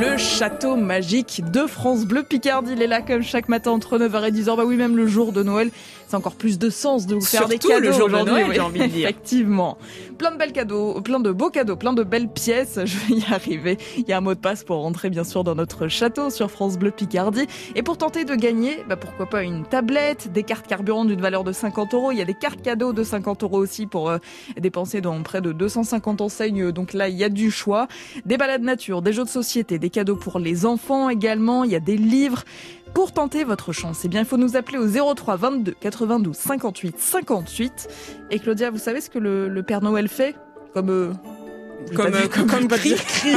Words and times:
Le 0.00 0.16
château 0.16 0.74
magique 0.74 1.42
de 1.52 1.66
France 1.66 2.04
Bleu 2.04 2.24
Picardie. 2.24 2.72
Il 2.72 2.82
est 2.82 2.88
là 2.88 3.00
comme 3.00 3.22
chaque 3.22 3.48
matin 3.48 3.70
entre 3.70 3.96
9h 3.96 4.26
et 4.26 4.32
10h. 4.32 4.56
Bah 4.56 4.64
oui, 4.64 4.76
même 4.76 4.96
le 4.96 5.06
jour 5.06 5.30
de 5.32 5.42
Noël. 5.42 5.70
C'est 6.14 6.18
encore 6.18 6.36
plus 6.36 6.60
de 6.60 6.70
sens 6.70 7.08
de 7.08 7.16
vous 7.16 7.20
faire 7.20 7.48
des 7.48 7.58
cadeaux 7.58 7.80
le 7.80 7.90
jour 7.90 8.08
de 8.08 8.12
Noël, 8.12 8.46
j'ai 8.52 8.60
envie 8.60 8.78
de 8.78 8.86
dire. 8.86 9.08
Effectivement. 9.08 9.76
Plein 10.16 10.30
de 10.30 10.36
belles 10.36 10.52
cadeaux, 10.52 11.00
plein 11.00 11.18
de 11.18 11.32
beaux 11.32 11.50
cadeaux, 11.50 11.74
plein 11.74 11.92
de 11.92 12.04
belles 12.04 12.28
pièces. 12.28 12.78
Je 12.84 12.98
vais 12.98 13.20
y 13.20 13.24
arriver. 13.32 13.78
Il 13.96 14.08
y 14.08 14.12
a 14.12 14.18
un 14.18 14.20
mot 14.20 14.32
de 14.32 14.38
passe 14.38 14.62
pour 14.62 14.76
rentrer 14.76 15.10
bien 15.10 15.24
sûr 15.24 15.42
dans 15.42 15.56
notre 15.56 15.88
château 15.88 16.30
sur 16.30 16.52
France 16.52 16.78
Bleu 16.78 16.92
Picardie. 16.92 17.48
Et 17.74 17.82
pour 17.82 17.98
tenter 17.98 18.24
de 18.24 18.36
gagner, 18.36 18.78
bah 18.88 18.94
pourquoi 18.94 19.26
pas 19.26 19.42
une 19.42 19.64
tablette, 19.64 20.32
des 20.32 20.44
cartes 20.44 20.68
carburant 20.68 21.04
d'une 21.04 21.20
valeur 21.20 21.42
de 21.42 21.50
50 21.50 21.94
euros. 21.94 22.12
Il 22.12 22.18
y 22.18 22.22
a 22.22 22.24
des 22.24 22.34
cartes 22.34 22.62
cadeaux 22.62 22.92
de 22.92 23.02
50 23.02 23.42
euros 23.42 23.58
aussi 23.58 23.86
pour 23.86 24.08
euh, 24.08 24.18
dépenser 24.56 25.00
dans 25.00 25.20
près 25.24 25.40
de 25.40 25.50
250 25.50 26.20
enseignes. 26.20 26.70
Donc 26.70 26.92
là, 26.92 27.08
il 27.08 27.16
y 27.16 27.24
a 27.24 27.28
du 27.28 27.50
choix. 27.50 27.88
Des 28.24 28.36
balades 28.36 28.62
nature, 28.62 29.02
des 29.02 29.12
jeux 29.12 29.24
de 29.24 29.28
société, 29.28 29.80
des 29.80 29.90
cadeaux 29.90 30.14
pour 30.14 30.38
les 30.38 30.64
enfants 30.64 31.08
également. 31.08 31.64
Il 31.64 31.72
y 31.72 31.76
a 31.76 31.80
des 31.80 31.96
livres. 31.96 32.44
Pour 32.94 33.12
tenter 33.12 33.42
votre 33.42 33.72
chance, 33.72 34.04
eh 34.04 34.08
bien, 34.08 34.20
il 34.20 34.26
faut 34.26 34.36
nous 34.36 34.56
appeler 34.56 34.78
au 34.78 35.14
03 35.14 35.36
22 35.36 35.74
92 35.80 36.36
58 36.36 36.98
58. 36.98 37.88
Et 38.30 38.38
Claudia, 38.38 38.70
vous 38.70 38.78
savez 38.78 39.00
ce 39.00 39.10
que 39.10 39.18
le, 39.18 39.48
le 39.48 39.62
Père 39.64 39.82
Noël 39.82 40.08
fait 40.08 40.36
Comme 40.72 40.90
euh, 40.90 41.12
Comme, 41.94 42.10
dit- 42.10 42.16
euh, 42.16 42.28
comme, 42.28 42.46
comme 42.46 42.68
cri, 42.68 42.94
dit- 42.94 43.32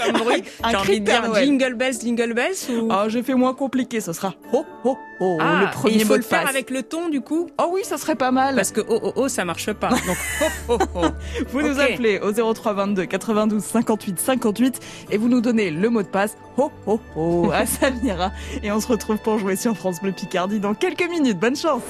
comme 0.04 0.12
bruit. 0.22 0.44
Un 0.62 0.72
cri 0.72 1.00
de 1.00 1.06
dire 1.06 1.34
jingle 1.34 1.74
bells, 1.74 1.94
jingle 2.00 2.34
bells 2.34 2.54
ou... 2.70 2.88
Ah, 2.90 3.06
j'ai 3.08 3.22
fait 3.22 3.34
moins 3.34 3.54
compliqué, 3.54 4.00
ce 4.00 4.12
sera 4.12 4.34
ho 4.52 4.64
ho 4.84 4.96
ho 5.18 5.38
Ah, 5.40 5.62
le 5.62 5.70
premier 5.72 5.94
et 5.94 5.98
il 6.00 6.04
faut 6.04 6.16
le 6.16 6.22
faire 6.22 6.42
passe. 6.42 6.50
avec 6.50 6.70
le 6.70 6.82
ton 6.82 7.08
du 7.08 7.20
coup 7.20 7.48
Oh 7.58 7.70
oui, 7.72 7.80
ça 7.84 7.96
serait 7.96 8.16
pas 8.16 8.30
mal. 8.30 8.54
Parce 8.54 8.70
que 8.70 8.80
oh 8.86 9.00
oh 9.02 9.12
oh 9.16 9.28
ça 9.28 9.44
marche 9.44 9.72
pas. 9.72 9.88
Donc 9.88 10.16
oh 10.42 10.44
oh 10.68 10.78
oh. 10.96 11.04
Vous 11.48 11.62
nous 11.62 11.80
appelez 11.80 12.20
au 12.20 12.32
03 12.54 12.72
22 12.74 13.06
92 13.06 13.62
58 13.62 14.20
58 14.20 14.80
et 15.10 15.16
vous 15.16 15.28
nous 15.28 15.40
donnez 15.40 15.70
le 15.70 15.88
mot 15.88 16.02
de 16.02 16.08
passe 16.08 16.36
ho 16.58 16.70
ho 16.86 17.00
ho 17.16 17.50
à 17.54 17.66
Samira 17.66 18.30
et 18.62 18.70
on 18.70 18.80
se 18.80 18.86
retrouve 18.88 19.18
pour 19.18 19.38
jouer 19.38 19.56
sur 19.56 19.76
France 19.76 20.00
Bleu 20.00 20.12
Picardie 20.12 20.60
dans 20.60 20.74
quelques 20.74 21.08
minutes. 21.10 21.38
Bonne 21.38 21.56
chance. 21.56 21.82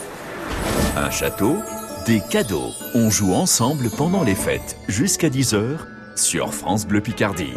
Un 0.96 1.10
château, 1.10 1.56
des 2.06 2.20
cadeaux. 2.20 2.72
On 2.94 3.10
joue 3.10 3.32
ensemble 3.34 3.90
pendant 3.90 4.22
les 4.22 4.34
fêtes 4.34 4.76
jusqu'à 4.88 5.28
10h 5.28 5.78
sur 6.16 6.54
France 6.54 6.86
Bleu 6.86 7.00
Picardie. 7.00 7.54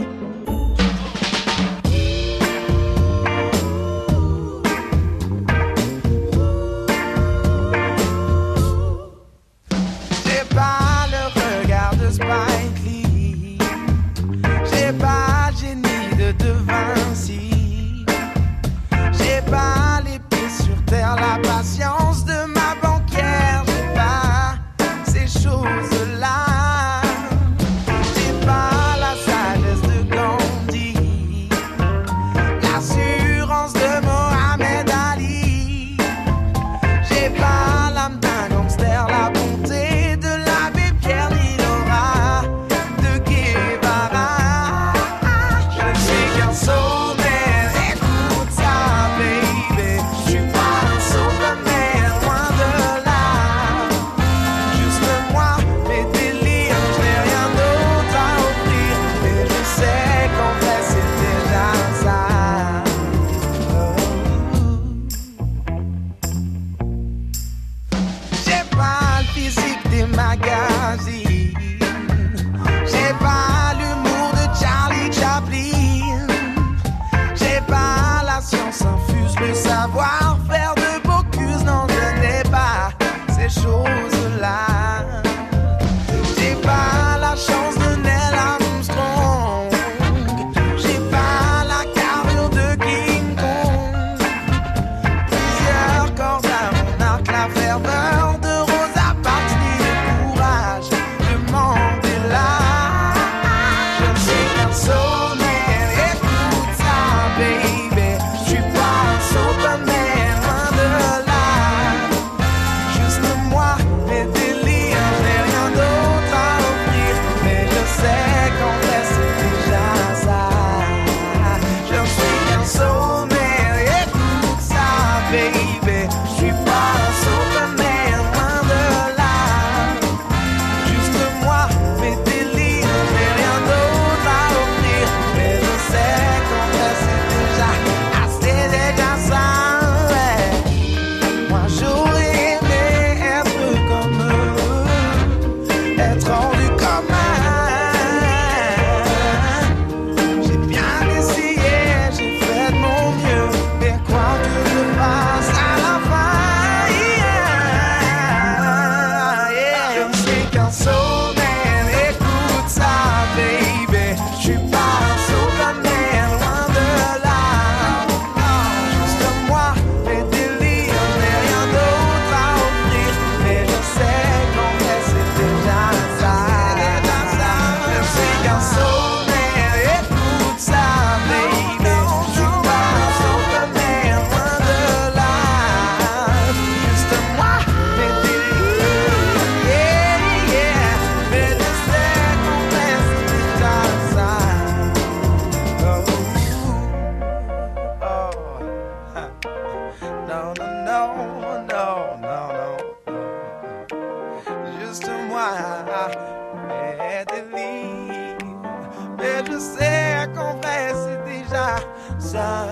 Mais 209.64 209.76
je 209.76 209.80
sais 209.80 210.30
qu'en 210.36 210.56
vrai, 210.58 210.94
c'est 210.94 211.24
déjà 211.32 211.76
ça. 212.20 212.68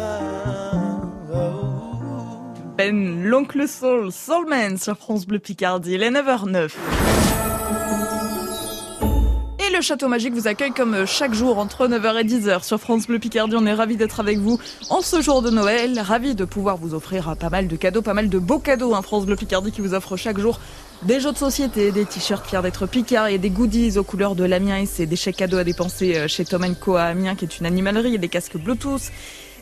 Ben, 2.77 3.23
l'oncle 3.23 3.67
Soul, 3.67 4.11
Soulman 4.11 4.77
sur 4.77 4.97
France 4.97 5.25
Bleu 5.27 5.39
Picardie, 5.39 5.93
il 5.93 6.03
est 6.03 6.09
9h09. 6.09 6.71
Et 9.59 9.73
le 9.73 9.81
Château 9.81 10.07
Magique 10.07 10.33
vous 10.33 10.47
accueille 10.47 10.71
comme 10.71 11.05
chaque 11.05 11.33
jour 11.33 11.59
entre 11.59 11.88
9h 11.88 12.21
et 12.21 12.23
10h 12.23 12.63
sur 12.63 12.79
France 12.79 13.05
Bleu 13.07 13.19
Picardie. 13.19 13.55
On 13.55 13.65
est 13.65 13.73
ravis 13.73 13.97
d'être 13.97 14.19
avec 14.19 14.39
vous 14.39 14.59
en 14.89 15.01
ce 15.01 15.21
jour 15.21 15.41
de 15.43 15.51
Noël. 15.51 15.99
Ravis 15.99 16.33
de 16.33 16.45
pouvoir 16.45 16.77
vous 16.77 16.95
offrir 16.95 17.35
pas 17.38 17.49
mal 17.49 17.67
de 17.67 17.75
cadeaux, 17.75 18.01
pas 18.01 18.15
mal 18.15 18.29
de 18.29 18.39
beaux 18.39 18.59
cadeaux. 18.59 18.95
Hein, 18.95 19.01
France 19.01 19.25
Bleu 19.25 19.35
Picardie 19.35 19.71
qui 19.71 19.81
vous 19.81 19.93
offre 19.93 20.17
chaque 20.17 20.39
jour 20.39 20.59
des 21.03 21.19
jeux 21.19 21.31
de 21.31 21.38
société, 21.38 21.92
des 21.92 22.06
t-shirts 22.06 22.45
fiers 22.45 22.62
d'être 22.62 22.86
Picard 22.86 23.27
et 23.27 23.38
des 23.38 23.50
goodies 23.50 23.98
aux 23.98 24.03
couleurs 24.03 24.36
de 24.36 24.44
l'Amiens 24.44 24.77
et 24.77 24.86
c'est 24.86 25.06
des 25.06 25.15
chèques 25.15 25.38
cadeaux 25.38 25.57
à 25.57 25.63
dépenser 25.63 26.15
euh, 26.15 26.27
chez 26.27 26.45
Tom 26.45 26.63
Co 26.75 26.95
à 26.95 27.03
Amiens 27.03 27.36
qui 27.36 27.45
est 27.45 27.59
une 27.59 27.65
animalerie 27.65 28.15
et 28.15 28.18
des 28.18 28.30
casques 28.30 28.57
Bluetooth. 28.57 29.12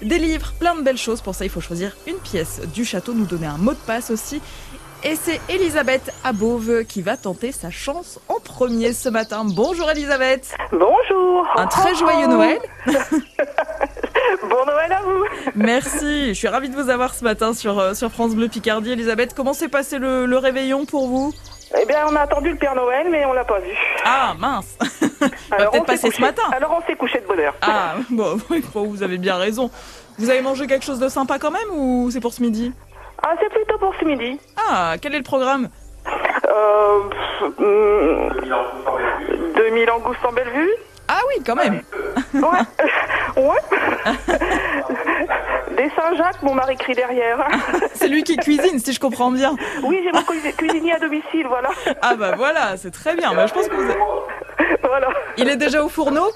Des 0.01 0.17
livres, 0.17 0.53
plein 0.59 0.75
de 0.75 0.81
belles 0.81 0.97
choses. 0.97 1.21
Pour 1.21 1.35
ça, 1.35 1.45
il 1.45 1.51
faut 1.51 1.61
choisir 1.61 1.95
une 2.07 2.15
pièce 2.15 2.61
du 2.73 2.85
château, 2.85 3.13
nous 3.13 3.25
donner 3.25 3.47
un 3.47 3.57
mot 3.57 3.71
de 3.73 3.77
passe 3.77 4.11
aussi. 4.11 4.41
Et 5.03 5.15
c'est 5.15 5.39
Elisabeth 5.49 6.11
Above 6.25 6.83
qui 6.83 7.01
va 7.01 7.15
tenter 7.15 7.53
sa 7.53 7.69
chance 7.69 8.19
en 8.27 8.39
premier 8.41 8.91
ce 8.91 9.07
matin. 9.07 9.45
Bonjour 9.45 9.89
Elisabeth. 9.89 10.53
Bonjour. 10.71 11.47
Un 11.55 11.67
très 11.67 11.95
joyeux 11.95 12.27
Noël. 12.27 12.59
bon 14.49 14.65
Noël 14.65 14.91
à 14.91 15.01
vous. 15.01 15.23
Merci. 15.55 16.29
Je 16.29 16.33
suis 16.33 16.47
ravie 16.47 16.69
de 16.69 16.75
vous 16.75 16.89
avoir 16.89 17.13
ce 17.13 17.23
matin 17.23 17.53
sur, 17.53 17.79
euh, 17.79 17.93
sur 17.93 18.11
France 18.11 18.35
Bleu 18.35 18.47
Picardie. 18.47 18.91
Elisabeth, 18.91 19.33
comment 19.33 19.53
s'est 19.53 19.67
passé 19.69 19.97
le, 19.99 20.25
le 20.25 20.37
réveillon 20.37 20.85
pour 20.85 21.07
vous? 21.07 21.33
Eh 21.79 21.85
bien, 21.85 21.99
on 22.09 22.15
a 22.15 22.21
attendu 22.21 22.49
le 22.49 22.55
Père 22.55 22.73
Noël, 22.75 23.07
mais 23.11 23.25
on 23.25 23.33
l'a 23.33 23.43
pas 23.45 23.59
vu. 23.59 23.69
Ah 24.03 24.33
mince. 24.39 24.75
va 24.79 25.27
Alors, 25.57 25.71
peut-être 25.71 25.83
on 25.83 25.85
s'est 25.85 26.01
passer 26.01 26.11
ce 26.11 26.21
matin. 26.21 26.41
Alors, 26.51 26.79
on 26.81 26.85
s'est 26.87 26.95
couché 26.95 27.19
de 27.19 27.27
bonne 27.27 27.39
heure. 27.39 27.53
Ah 27.61 27.95
bon, 28.09 28.37
vous 28.73 29.03
avez 29.03 29.17
bien 29.19 29.35
raison. 29.37 29.69
Vous 30.17 30.29
avez 30.29 30.41
mangé 30.41 30.65
quelque 30.67 30.83
chose 30.85 30.99
de 30.99 31.07
sympa 31.09 31.37
quand 31.39 31.51
même 31.51 31.69
ou 31.71 32.09
c'est 32.11 32.19
pour 32.19 32.33
ce 32.33 32.41
midi? 32.41 32.73
Ah, 33.21 33.33
c'est 33.39 33.49
plutôt 33.49 33.77
pour 33.77 33.93
ce 33.99 34.05
midi. 34.05 34.39
Ah, 34.57 34.95
quel 35.01 35.13
est 35.13 35.17
le 35.19 35.23
programme? 35.23 35.69
Euh, 36.07 36.99
pff, 37.09 37.59
hum, 37.59 38.29
2000 39.55 39.85
langoustes 39.85 40.25
en 40.25 40.31
belle 40.31 40.49
vue 40.49 40.71
Ah 41.07 41.19
oui, 41.27 41.43
quand 41.45 41.55
même. 41.55 41.81
Ouais. 42.33 42.41
Ouais. 43.39 44.15
Des 45.77 45.89
Saint-Jacques, 45.95 46.41
mon 46.43 46.53
mari 46.55 46.75
crie 46.75 46.93
derrière. 46.95 47.47
C'est 47.93 48.07
lui 48.07 48.23
qui 48.23 48.35
cuisine, 48.37 48.79
si 48.79 48.91
je 48.91 48.99
comprends 48.99 49.31
bien. 49.31 49.55
Oui, 49.83 49.99
j'ai 50.03 50.11
mon 50.11 50.21
cuisi- 50.21 50.53
cuisinier 50.55 50.93
à 50.93 50.99
domicile, 50.99 51.45
voilà. 51.47 51.69
Ah 52.01 52.15
bah 52.15 52.33
voilà, 52.35 52.75
c'est 52.75 52.91
très 52.91 53.15
bien. 53.15 53.33
Bah, 53.33 53.45
je 53.47 53.53
pense 53.53 53.67
que 53.67 53.75
vous... 53.75 53.93
voilà. 54.83 55.07
Il 55.37 55.47
est 55.47 55.55
déjà 55.55 55.81
au 55.83 55.87
fourneau? 55.89 56.27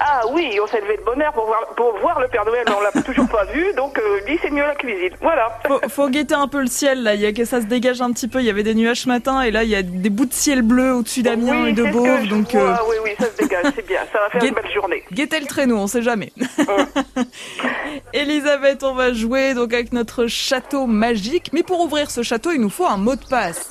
Ah 0.00 0.22
oui, 0.30 0.58
on 0.62 0.66
s'est 0.66 0.80
levé 0.80 0.96
de 0.96 1.02
bonne 1.02 1.20
heure 1.22 1.32
pour 1.32 1.46
voir, 1.46 1.60
pour 1.76 1.96
voir 1.98 2.20
le 2.20 2.28
Père 2.28 2.44
Noël, 2.44 2.64
mais 2.66 2.74
on 2.74 2.80
l'a 2.80 3.02
toujours 3.02 3.28
pas 3.28 3.44
vu, 3.46 3.72
donc 3.74 3.98
euh, 3.98 4.20
lui, 4.26 4.38
c'est 4.42 4.50
mieux 4.50 4.62
la 4.64 4.74
cuisine. 4.74 5.10
Voilà. 5.20 5.58
faut, 5.66 5.80
faut 5.88 6.08
guetter 6.08 6.34
un 6.34 6.48
peu 6.48 6.60
le 6.60 6.66
ciel 6.66 7.02
là, 7.02 7.14
il 7.14 7.20
y 7.20 7.26
a 7.26 7.32
que 7.32 7.44
ça 7.44 7.60
se 7.60 7.66
dégage 7.66 8.00
un 8.00 8.12
petit 8.12 8.28
peu, 8.28 8.40
il 8.40 8.44
y 8.46 8.50
avait 8.50 8.62
des 8.62 8.74
nuages 8.74 9.00
ce 9.02 9.08
matin 9.08 9.42
et 9.42 9.50
là 9.50 9.62
il 9.64 9.70
y 9.70 9.74
a 9.76 9.82
des 9.82 10.10
bouts 10.10 10.26
de 10.26 10.32
ciel 10.32 10.62
bleu 10.62 10.92
au-dessus 10.94 11.22
d'Amiens 11.22 11.64
oui, 11.64 11.70
et 11.70 11.72
de 11.72 11.84
je 11.86 12.28
donc 12.28 12.52
vois. 12.52 12.60
euh, 12.62 12.76
Oui, 12.88 12.96
oui, 13.04 13.10
ça 13.18 13.26
se 13.30 13.36
dégage, 13.36 13.66
c'est 13.74 13.86
bien. 13.86 14.00
Ça 14.12 14.18
va 14.20 14.30
faire 14.30 14.40
Guet- 14.40 14.48
une 14.48 14.54
belle 14.54 14.72
journée. 14.72 15.02
guettez 15.12 15.40
le 15.40 15.46
traîneau, 15.46 15.76
on 15.76 15.86
sait 15.86 16.02
jamais. 16.02 16.32
Elisabeth, 18.12 18.82
on 18.84 18.94
va 18.94 19.12
jouer 19.12 19.54
donc 19.54 19.72
avec 19.72 19.92
notre 19.92 20.26
château 20.26 20.86
magique, 20.86 21.50
mais 21.52 21.62
pour 21.62 21.80
ouvrir 21.80 22.10
ce 22.10 22.22
château 22.22 22.50
il 22.52 22.60
nous 22.60 22.70
faut 22.70 22.86
un 22.86 22.96
mot 22.96 23.16
de 23.16 23.24
passe. 23.28 23.70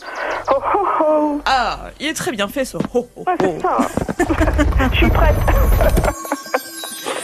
Oh, 0.52 0.56
oh, 0.76 0.88
oh. 1.02 1.42
Ah, 1.46 1.80
il 2.00 2.08
est 2.08 2.14
très 2.14 2.32
bien 2.32 2.48
fait 2.48 2.66
ce 2.66 2.78
ho, 2.78 2.82
ho, 2.94 3.08
ho. 3.16 3.26
c'est 3.40 3.62
ça. 3.62 3.78
Je 4.92 4.96
suis 4.98 5.10
prête. 5.10 5.36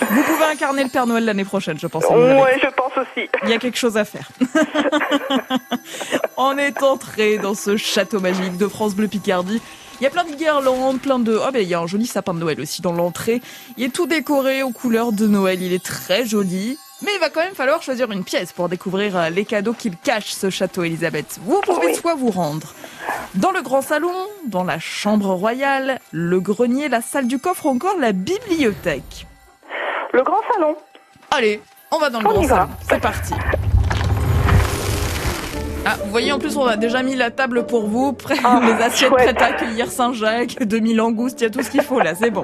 Vous 0.09 0.23
pouvez 0.23 0.45
incarner 0.45 0.83
le 0.83 0.89
Père 0.89 1.07
Noël 1.07 1.23
l'année 1.25 1.45
prochaine, 1.45 1.79
je 1.79 1.87
pense. 1.87 2.03
Ouais, 2.09 2.59
je 2.61 2.67
pense 2.75 2.91
aussi. 2.97 3.29
Il 3.43 3.49
y 3.49 3.53
a 3.53 3.59
quelque 3.59 3.77
chose 3.77 3.95
à 3.97 4.03
faire. 4.03 4.29
On 6.37 6.57
est 6.57 6.81
entré 6.83 7.37
dans 7.37 7.53
ce 7.53 7.77
château 7.77 8.19
magique 8.19 8.57
de 8.57 8.67
France 8.67 8.93
Bleu 8.95 9.07
Picardie. 9.07 9.61
Il 9.99 10.03
y 10.03 10.07
a 10.07 10.09
plein 10.09 10.23
de 10.25 10.31
guirlandes, 10.35 10.99
plein 10.99 11.19
de... 11.19 11.39
Oh 11.39 11.51
ben 11.53 11.61
il 11.61 11.67
y 11.69 11.75
a 11.75 11.79
un 11.79 11.87
joli 11.87 12.07
sapin 12.07 12.33
de 12.33 12.39
Noël 12.39 12.59
aussi 12.59 12.81
dans 12.81 12.91
l'entrée. 12.91 13.39
Il 13.77 13.85
est 13.85 13.89
tout 13.89 14.07
décoré 14.07 14.63
aux 14.63 14.71
couleurs 14.71 15.11
de 15.11 15.27
Noël, 15.27 15.61
il 15.61 15.71
est 15.73 15.83
très 15.83 16.25
joli. 16.25 16.77
Mais 17.03 17.11
il 17.15 17.19
va 17.19 17.29
quand 17.29 17.41
même 17.41 17.55
falloir 17.55 17.81
choisir 17.81 18.11
une 18.11 18.23
pièce 18.23 18.51
pour 18.51 18.67
découvrir 18.69 19.15
euh, 19.17 19.29
les 19.29 19.45
cadeaux 19.45 19.73
qu'il 19.73 19.95
cache 19.97 20.31
ce 20.31 20.49
château, 20.49 20.83
Elisabeth. 20.83 21.39
Vous 21.45 21.59
pouvez 21.61 21.87
Oui. 21.87 21.95
soit 21.95 22.13
vous 22.15 22.29
rendre 22.31 22.73
dans 23.35 23.51
le 23.51 23.61
grand 23.61 23.81
salon, 23.81 24.13
dans 24.45 24.63
la 24.63 24.79
chambre 24.79 25.33
royale, 25.33 25.99
le 26.11 26.39
grenier, 26.39 26.89
la 26.89 27.01
salle 27.01 27.27
du 27.27 27.39
coffre 27.39 27.65
ou 27.65 27.69
encore 27.69 27.97
la 27.97 28.11
bibliothèque. 28.11 29.27
Le 30.13 30.23
grand 30.23 30.41
salon. 30.53 30.75
Allez, 31.31 31.61
on 31.91 31.97
va 31.97 32.09
dans 32.09 32.19
le 32.19 32.27
On 32.27 32.33
grand 32.33 32.47
salon. 32.47 32.69
C'est 32.89 32.99
parti. 32.99 33.33
Ah, 35.83 35.97
vous 36.03 36.11
voyez, 36.11 36.31
en 36.31 36.37
plus, 36.37 36.57
on 36.57 36.65
a 36.65 36.77
déjà 36.77 37.01
mis 37.01 37.15
la 37.15 37.31
table 37.31 37.65
pour 37.65 37.87
vous, 37.87 38.13
prêt, 38.17 38.35
Ah, 38.43 38.61
les 38.63 38.73
assiettes 38.83 39.09
chouette. 39.09 39.35
prêtes 39.35 39.41
à 39.41 39.45
accueillir 39.45 39.87
Saint-Jacques, 39.91 40.63
2000 40.63 40.95
langoustes, 40.95 41.41
il 41.41 41.45
y 41.45 41.47
a 41.47 41.49
tout 41.49 41.63
ce 41.63 41.71
qu'il 41.71 41.81
faut 41.81 41.99
là, 41.99 42.13
c'est 42.13 42.29
bon. 42.29 42.43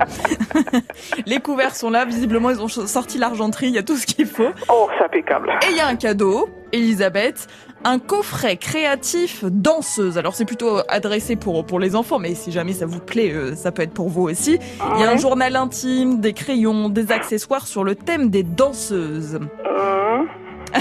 les 1.27 1.39
couverts 1.39 1.75
sont 1.75 1.91
là, 1.91 2.03
visiblement, 2.05 2.49
ils 2.49 2.59
ont 2.61 2.67
sorti 2.67 3.19
l'argenterie, 3.19 3.67
il 3.67 3.73
y 3.73 3.77
a 3.77 3.83
tout 3.83 3.95
ce 3.95 4.07
qu'il 4.07 4.25
faut. 4.25 4.49
Oh, 4.69 4.89
c'est 4.97 5.05
impeccable. 5.05 5.51
Et 5.67 5.71
il 5.71 5.77
y 5.77 5.79
a 5.79 5.85
un 5.87 5.95
cadeau, 5.95 6.49
Elisabeth, 6.71 7.45
un 7.83 7.99
coffret 7.99 8.57
créatif 8.57 9.45
danseuse. 9.45 10.17
Alors 10.17 10.33
c'est 10.33 10.45
plutôt 10.45 10.79
adressé 10.89 11.35
pour, 11.35 11.63
pour 11.63 11.79
les 11.79 11.95
enfants, 11.95 12.17
mais 12.17 12.33
si 12.33 12.51
jamais 12.51 12.73
ça 12.73 12.87
vous 12.87 12.99
plaît, 12.99 13.31
euh, 13.31 13.55
ça 13.55 13.71
peut 13.71 13.83
être 13.83 13.93
pour 13.93 14.09
vous 14.09 14.23
aussi. 14.23 14.57
Il 14.95 15.01
y 15.01 15.03
a 15.03 15.11
un 15.11 15.17
journal 15.17 15.55
intime, 15.55 16.19
des 16.21 16.33
crayons, 16.33 16.89
des 16.89 17.11
accessoires 17.11 17.67
sur 17.67 17.83
le 17.83 17.93
thème 17.93 18.31
des 18.31 18.41
danseuses. 18.41 19.35
Hum. 19.35 20.27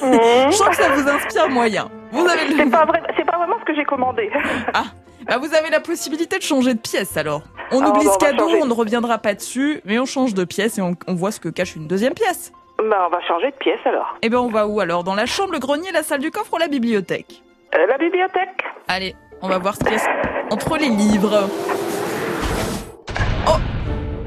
Je 0.00 0.52
sens 0.56 0.68
que 0.70 0.76
ça 0.76 0.88
vous 0.94 1.08
inspire 1.08 1.48
moyen. 1.50 1.90
Vous 2.12 2.26
avez, 2.28 2.48
le- 2.48 2.56
C'est 2.56 2.70
pas 2.70 2.84
vrai, 2.84 3.02
c'est 3.16 3.24
pas 3.24 3.36
vraiment 3.36 3.56
ce 3.60 3.64
que 3.64 3.74
j'ai 3.74 3.84
commandé. 3.84 4.30
Bah, 5.26 5.36
vous 5.36 5.52
avez 5.54 5.68
la 5.68 5.80
possibilité 5.80 6.38
de 6.38 6.42
changer 6.42 6.72
de 6.72 6.78
pièce 6.78 7.18
alors. 7.18 7.42
On 7.70 7.82
Ah, 7.82 7.88
oublie 7.90 8.04
ce 8.06 8.10
on 8.12 8.16
cadeau, 8.16 8.48
on 8.62 8.64
ne 8.64 8.72
reviendra 8.72 9.18
pas 9.18 9.34
dessus, 9.34 9.82
mais 9.84 9.98
on 9.98 10.06
change 10.06 10.32
de 10.32 10.44
pièce 10.44 10.78
et 10.78 10.80
on, 10.80 10.96
on 11.06 11.14
voit 11.14 11.32
ce 11.32 11.40
que 11.40 11.50
cache 11.50 11.76
une 11.76 11.86
deuxième 11.86 12.14
pièce. 12.14 12.50
Bah, 12.78 13.04
on 13.06 13.10
va 13.10 13.20
changer 13.26 13.50
de 13.50 13.56
pièce 13.56 13.80
alors. 13.84 14.16
Eh 14.22 14.30
ben 14.30 14.38
on 14.38 14.48
va 14.48 14.66
où 14.66 14.80
alors? 14.80 15.04
Dans 15.04 15.14
la 15.16 15.26
chambre, 15.26 15.52
le 15.52 15.58
grenier, 15.58 15.90
la 15.92 16.02
salle 16.02 16.20
du 16.20 16.30
coffre 16.30 16.54
ou 16.54 16.56
la 16.58 16.68
bibliothèque? 16.68 17.42
Euh, 17.74 17.86
la 17.86 17.98
bibliothèque. 17.98 18.62
Allez, 18.86 19.14
on 19.42 19.48
va 19.48 19.58
voir 19.58 19.74
ce 19.74 19.80
qu'il 19.80 19.92
y 19.92 19.96
a 19.96 20.00
entre 20.50 20.78
les 20.78 20.88
livres. 20.88 21.46
Oh 23.48 23.56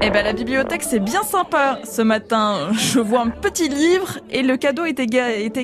Eh 0.02 0.10
ben 0.10 0.24
la 0.24 0.34
bibliothèque 0.34 0.82
c'est 0.84 1.00
bien 1.00 1.22
sympa 1.24 1.78
ce 1.82 2.02
matin. 2.02 2.68
Je 2.74 3.00
vois 3.00 3.20
un 3.22 3.30
petit 3.30 3.68
livre 3.68 4.18
et 4.30 4.42
le 4.42 4.56
cadeau 4.56 4.84
était 4.84 5.06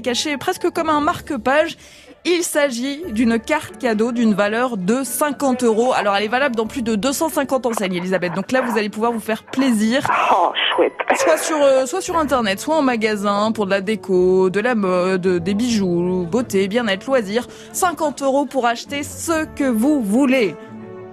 caché 0.00 0.37
presque 0.37 0.69
comme 0.71 0.88
un 0.88 1.00
marque-page. 1.00 1.76
Il 2.25 2.43
s'agit 2.43 3.05
d'une 3.12 3.38
carte 3.38 3.79
cadeau 3.79 4.12
d'une 4.12 4.35
valeur 4.35 4.76
de 4.76 5.03
50 5.03 5.62
euros. 5.65 5.93
Alors 5.94 6.17
elle 6.17 6.25
est 6.25 6.29
valable 6.29 6.56
dans 6.56 6.67
plus 6.67 6.82
de 6.82 6.94
250 6.94 7.67
enseignes, 7.67 7.94
Elisabeth. 7.94 8.35
Donc 8.35 8.53
là 8.53 8.61
vous 8.61 8.76
allez 8.76 8.88
pouvoir 8.88 9.12
vous 9.12 9.20
faire 9.20 9.44
plaisir 9.44 10.06
Oh, 10.32 10.50
chouette. 10.75 10.93
soit 11.17 11.38
sur 11.38 11.56
euh, 11.62 11.87
soit 11.87 12.00
sur 12.00 12.19
internet, 12.19 12.61
soit 12.61 12.76
en 12.76 12.82
magasin 12.82 13.52
pour 13.52 13.66
de 13.66 13.71
la 13.71 13.81
déco, 13.81 14.50
de 14.50 14.61
la 14.61 14.75
mode, 14.75 15.26
des 15.26 15.54
bijoux, 15.54 16.26
beauté, 16.31 16.69
bien-être, 16.69 17.07
loisirs. 17.07 17.47
50 17.73 18.23
euros 18.23 18.47
pour 18.47 18.66
acheter 18.66 19.02
ce 19.02 19.45
que 19.45 19.64
vous 19.64 20.02
voulez. 20.02 20.54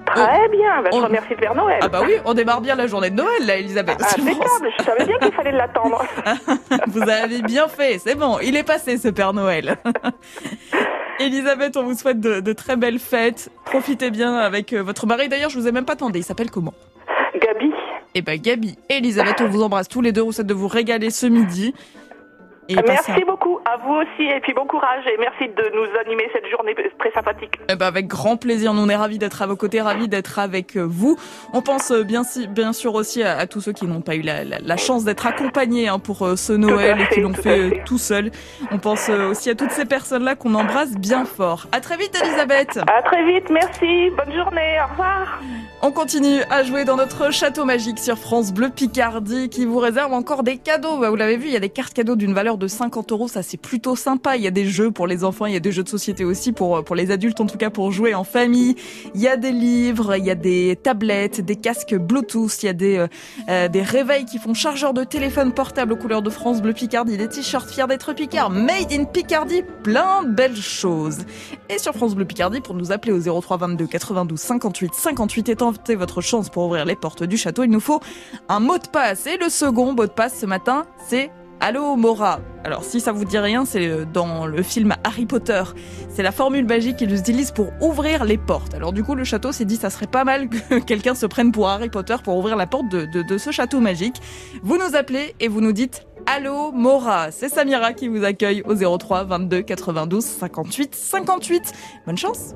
Très 0.05 0.47
bien. 0.49 0.81
Bah, 0.83 0.89
je 0.91 0.97
on- 0.97 1.01
remercie 1.03 1.35
Père 1.35 1.55
Noël. 1.55 1.79
Ah 1.81 1.87
bah 1.89 2.01
oui, 2.05 2.13
on 2.25 2.33
démarre 2.33 2.61
bien 2.61 2.75
la 2.75 2.87
journée 2.87 3.09
de 3.09 3.15
Noël 3.15 3.45
là, 3.45 3.57
Elisabeth. 3.57 3.97
Ah, 4.01 4.07
Impeccable. 4.19 4.69
Je 4.79 4.83
savais 4.83 5.05
bien 5.05 5.17
qu'il 5.19 5.31
fallait 5.33 5.51
l'attendre. 5.51 6.03
Vous 6.87 7.01
avez 7.01 7.41
bien 7.41 7.67
fait, 7.67 7.99
c'est 7.99 8.15
bon, 8.15 8.37
il 8.41 8.55
est 8.55 8.63
passé 8.63 8.97
ce 8.97 9.07
Père 9.09 9.33
Noël. 9.33 9.77
Elisabeth, 11.19 11.77
on 11.77 11.83
vous 11.83 11.93
souhaite 11.95 12.19
de, 12.19 12.39
de 12.41 12.53
très 12.53 12.75
belles 12.75 12.99
fêtes. 12.99 13.49
Profitez 13.65 14.11
bien 14.11 14.35
avec 14.35 14.73
euh, 14.73 14.83
votre 14.83 15.07
mari. 15.07 15.29
D'ailleurs, 15.29 15.49
je 15.49 15.57
vous 15.57 15.67
ai 15.67 15.71
même 15.71 15.85
pas 15.85 15.93
attendé. 15.93 16.19
Il 16.19 16.23
s'appelle 16.23 16.51
comment? 16.51 16.73
Gabi. 17.41 17.71
Eh 18.15 18.21
ben 18.21 18.39
Gabi 18.39 18.77
et 18.89 18.97
Elisabeth, 18.97 19.41
on 19.41 19.47
vous 19.47 19.61
embrasse 19.63 19.87
tous 19.87 20.01
les 20.01 20.11
deux. 20.11 20.21
On 20.21 20.25
vous 20.27 20.31
souhaite 20.33 20.47
de 20.47 20.53
vous 20.53 20.67
régaler 20.67 21.09
ce 21.09 21.25
midi. 21.25 21.73
Et 22.69 22.75
Merci 22.75 23.23
beaucoup. 23.27 23.59
À 23.65 23.77
vous 23.77 23.93
aussi. 23.93 24.23
Et 24.23 24.39
puis 24.41 24.53
bon 24.53 24.65
courage. 24.65 25.03
Et 25.07 25.17
merci 25.19 25.47
de 25.47 25.71
nous 25.75 25.85
animer 25.99 26.27
cette 26.33 26.47
journée 26.49 26.73
très 26.99 27.11
sympathique. 27.11 27.59
Eh 27.69 27.75
ben, 27.75 27.85
avec 27.85 28.07
grand 28.07 28.37
plaisir, 28.37 28.73
nous 28.73 28.81
on 28.81 28.89
est 28.89 28.95
ravis 28.95 29.17
d'être 29.19 29.41
à 29.41 29.47
vos 29.47 29.55
côtés, 29.55 29.81
ravis 29.81 30.07
d'être 30.07 30.39
avec 30.39 30.75
vous. 30.77 31.17
On 31.53 31.61
pense 31.61 31.91
euh, 31.91 32.03
bien, 32.03 32.23
si- 32.23 32.47
bien 32.47 32.73
sûr 32.73 32.95
aussi 32.95 33.21
à, 33.23 33.37
à 33.37 33.45
tous 33.47 33.61
ceux 33.61 33.71
qui 33.73 33.85
n'ont 33.85 34.01
pas 34.01 34.15
eu 34.15 34.21
la, 34.21 34.43
la- 34.43 34.59
la 34.59 34.77
chance 34.77 35.03
d'être 35.03 35.25
accompagnés 35.27 35.87
hein, 35.87 35.99
pour 35.99 36.23
euh, 36.25 36.35
ce 36.35 36.53
Noël 36.53 36.97
et 37.01 37.13
qui 37.13 37.21
l'ont 37.21 37.33
fait, 37.33 37.59
euh, 37.59 37.69
fait. 37.69 37.83
tout 37.85 37.97
seul. 37.97 38.31
On 38.71 38.77
pense 38.79 39.09
aussi 39.09 39.49
à 39.49 39.55
toutes 39.55 39.71
ces 39.71 39.85
personnes-là 39.85 40.35
qu'on 40.35 40.55
embrasse 40.55 40.93
bien 40.95 41.25
fort. 41.25 41.67
À 41.71 41.81
très 41.81 41.97
vite 41.97 42.19
Elisabeth 42.23 42.79
À 42.87 43.01
très 43.03 43.23
vite. 43.25 43.49
Merci. 43.49 44.09
Bonne 44.17 44.33
journée. 44.35 44.77
Au 44.83 44.89
revoir. 44.91 45.39
On 45.81 45.91
continue 45.91 46.41
à 46.49 46.63
jouer 46.63 46.83
dans 46.83 46.95
notre 46.95 47.31
château 47.31 47.63
magique 47.65 47.99
sur 47.99 48.17
France 48.17 48.51
Bleu 48.53 48.69
Picardie 48.69 49.49
qui 49.49 49.65
vous 49.65 49.77
réserve 49.77 50.13
encore 50.13 50.41
des 50.41 50.57
cadeaux. 50.57 50.97
Bah, 50.97 51.09
vous 51.09 51.15
l'avez 51.15 51.37
vu, 51.37 51.47
il 51.47 51.53
y 51.53 51.57
a 51.57 51.59
des 51.59 51.69
cartes 51.69 51.93
cadeaux 51.93 52.15
d'une 52.15 52.33
valeur 52.33 52.54
de 52.57 52.67
50 52.67 53.11
euros. 53.11 53.27
Ça, 53.27 53.43
c'est 53.43 53.57
plutôt 53.57 53.95
sympa. 53.95 54.35
Il 54.35 54.43
y 54.43 54.47
a 54.47 54.51
des 54.51 54.65
jeux 54.65 54.91
pour 54.91 55.07
les 55.07 55.23
enfants, 55.23 55.45
il 55.45 55.53
y 55.53 55.57
a 55.57 55.59
des 55.61 55.71
jeux 55.71 55.83
de 55.83 55.89
société 55.89 56.25
aussi 56.25 56.51
pour, 56.51 56.83
pour 56.83 56.95
les 56.95 57.11
adultes, 57.11 57.41
en 57.41 57.45
tout 57.45 57.57
cas 57.57 57.69
pour 57.69 57.91
jouer 57.91 58.13
en 58.13 58.23
famille. 58.23 58.75
Il 59.13 59.21
y 59.21 59.27
a 59.27 59.37
des 59.37 59.51
livres, 59.51 60.15
il 60.17 60.25
y 60.25 60.31
a 60.31 60.35
des 60.35 60.77
tablettes, 60.81 61.41
des 61.41 61.55
casques 61.55 61.95
Bluetooth, 61.95 62.63
il 62.63 62.65
y 62.65 62.69
a 62.69 62.73
des, 62.73 62.97
euh, 62.97 63.07
euh, 63.49 63.67
des 63.67 63.81
réveils 63.81 64.25
qui 64.25 64.39
font 64.39 64.53
chargeur 64.53 64.93
de 64.93 65.03
téléphone 65.03 65.53
portable 65.53 65.93
aux 65.93 65.97
couleurs 65.97 66.21
de 66.21 66.29
France 66.29 66.61
Bleu 66.61 66.73
Picardie, 66.73 67.17
des 67.17 67.27
t-shirts 67.27 67.69
fiers 67.69 67.87
d'être 67.87 68.13
Picard, 68.13 68.49
made 68.49 68.91
in 68.91 69.05
Picardie, 69.05 69.63
plein 69.83 70.23
de 70.23 70.31
belles 70.31 70.55
choses. 70.55 71.19
Et 71.69 71.77
sur 71.77 71.93
France 71.93 72.15
Bleu 72.15 72.25
Picardie, 72.25 72.61
pour 72.61 72.75
nous 72.75 72.91
appeler 72.91 73.13
au 73.13 73.41
03 73.41 73.57
22 73.57 73.87
92 73.87 74.39
58 74.39 74.93
58 74.93 75.49
et 75.49 75.55
tenter 75.55 75.95
votre 75.95 76.21
chance 76.21 76.49
pour 76.49 76.65
ouvrir 76.65 76.85
les 76.85 76.95
portes 76.95 77.23
du 77.23 77.37
château, 77.37 77.63
il 77.63 77.71
nous 77.71 77.79
faut 77.79 77.99
un 78.49 78.59
mot 78.59 78.77
de 78.77 78.87
passe. 78.87 79.27
Et 79.27 79.37
le 79.37 79.49
second 79.49 79.93
mot 79.93 80.05
de 80.05 80.11
passe 80.11 80.39
ce 80.39 80.45
matin, 80.45 80.85
c'est 81.07 81.31
Allô 81.59 81.95
Mora. 81.95 82.39
Alors 82.63 82.83
si 82.83 82.99
ça 82.99 83.11
vous 83.11 83.25
dit 83.25 83.37
rien, 83.37 83.65
c'est 83.65 83.87
euh, 83.87 84.05
dans 84.05 84.45
le 84.45 84.61
film 84.61 84.93
Harry 85.03 85.25
Potter. 85.25 85.63
C'est 86.09 86.23
la 86.23 86.31
formule 86.31 86.65
magique 86.65 86.97
qu'ils 86.97 87.13
utilisent 87.15 87.51
pour 87.51 87.71
ouvrir 87.81 88.25
les 88.25 88.37
portes. 88.37 88.73
Alors 88.73 88.93
du 88.93 89.03
coup, 89.03 89.15
le 89.15 89.23
château 89.23 89.51
s'est 89.51 89.65
dit 89.65 89.77
ça 89.77 89.89
serait 89.89 90.07
pas 90.07 90.23
mal 90.23 90.49
que 90.49 90.79
quelqu'un 90.85 91.15
se 91.15 91.25
prenne 91.25 91.51
pour 91.51 91.69
Harry 91.69 91.89
Potter 91.89 92.15
pour 92.23 92.37
ouvrir 92.37 92.55
la 92.55 92.67
porte 92.67 92.89
de, 92.89 93.05
de, 93.05 93.21
de 93.21 93.37
ce 93.37 93.51
château 93.51 93.79
magique. 93.79 94.21
Vous 94.63 94.77
nous 94.77 94.95
appelez 94.95 95.35
et 95.39 95.47
vous 95.47 95.61
nous 95.61 95.71
dites 95.71 96.05
Allô 96.25 96.71
Mora. 96.71 97.31
C'est 97.31 97.49
Samira 97.49 97.93
qui 97.93 98.07
vous 98.07 98.23
accueille 98.23 98.61
au 98.65 98.97
03 98.97 99.23
22 99.23 99.61
92 99.61 100.23
58 100.23 100.95
58. 100.95 101.73
Bonne 102.05 102.17
chance. 102.17 102.53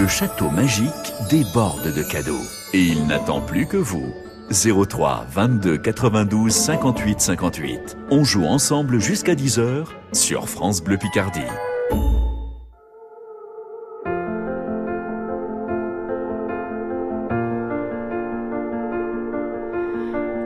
Le 0.00 0.08
château 0.08 0.50
magique 0.50 1.12
déborde 1.30 1.94
de 1.94 2.02
cadeaux. 2.02 2.40
Et 2.72 2.80
il 2.80 3.06
n'attend 3.06 3.40
plus 3.40 3.66
que 3.66 3.76
vous. 3.76 4.12
03 4.52 5.26
22 5.30 5.78
92 5.78 6.50
58 6.50 7.20
58. 7.20 7.96
On 8.10 8.24
joue 8.24 8.44
ensemble 8.44 9.00
jusqu'à 9.00 9.34
10h 9.34 9.86
sur 10.12 10.48
France 10.48 10.82
Bleu 10.82 10.98
Picardie. 10.98 11.40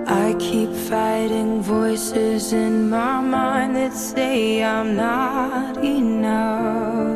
I 0.09 0.35
keep 0.39 0.73
fighting 0.73 1.61
voices 1.61 2.53
in 2.53 2.89
my 2.89 3.21
mind 3.21 3.75
that 3.77 3.93
say 3.93 4.63
I'm 4.63 4.97
not 4.97 5.83
enough. 5.85 7.16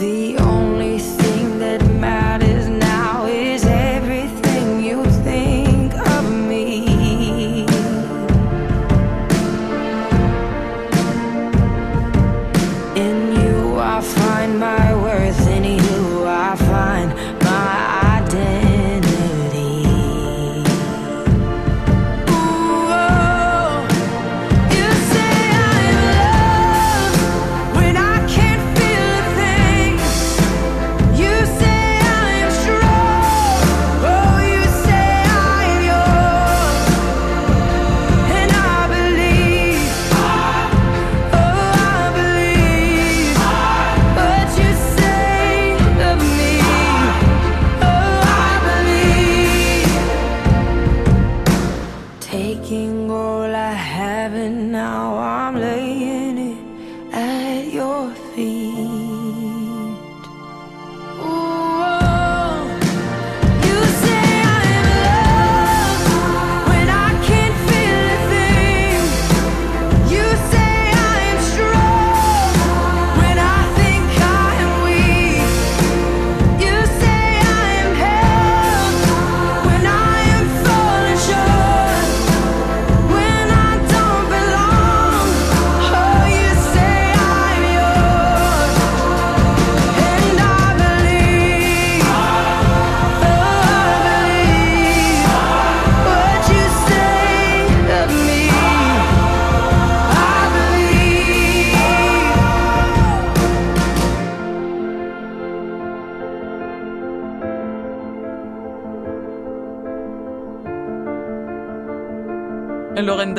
The 0.00 0.34
only 0.38 0.69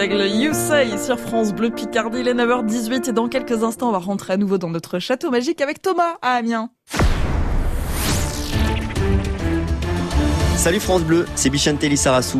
Dagle, 0.01 0.25
You 0.25 0.51
Say 0.51 0.97
sur 0.97 1.19
France 1.19 1.53
Bleu 1.53 1.69
Picardie, 1.69 2.21
il 2.21 2.27
est 2.27 2.33
9h18 2.33 3.07
et 3.07 3.13
dans 3.13 3.27
quelques 3.27 3.63
instants 3.63 3.89
on 3.89 3.91
va 3.91 3.99
rentrer 3.99 4.33
à 4.33 4.37
nouveau 4.37 4.57
dans 4.57 4.71
notre 4.71 4.97
château 4.97 5.29
magique 5.29 5.61
avec 5.61 5.79
Thomas 5.79 6.15
à 6.23 6.31
Amiens. 6.37 6.71
Salut 10.55 10.79
France 10.79 11.03
Bleu, 11.03 11.27
c'est 11.35 11.51
Bichantelli 11.51 11.97
Sarassou. 11.97 12.39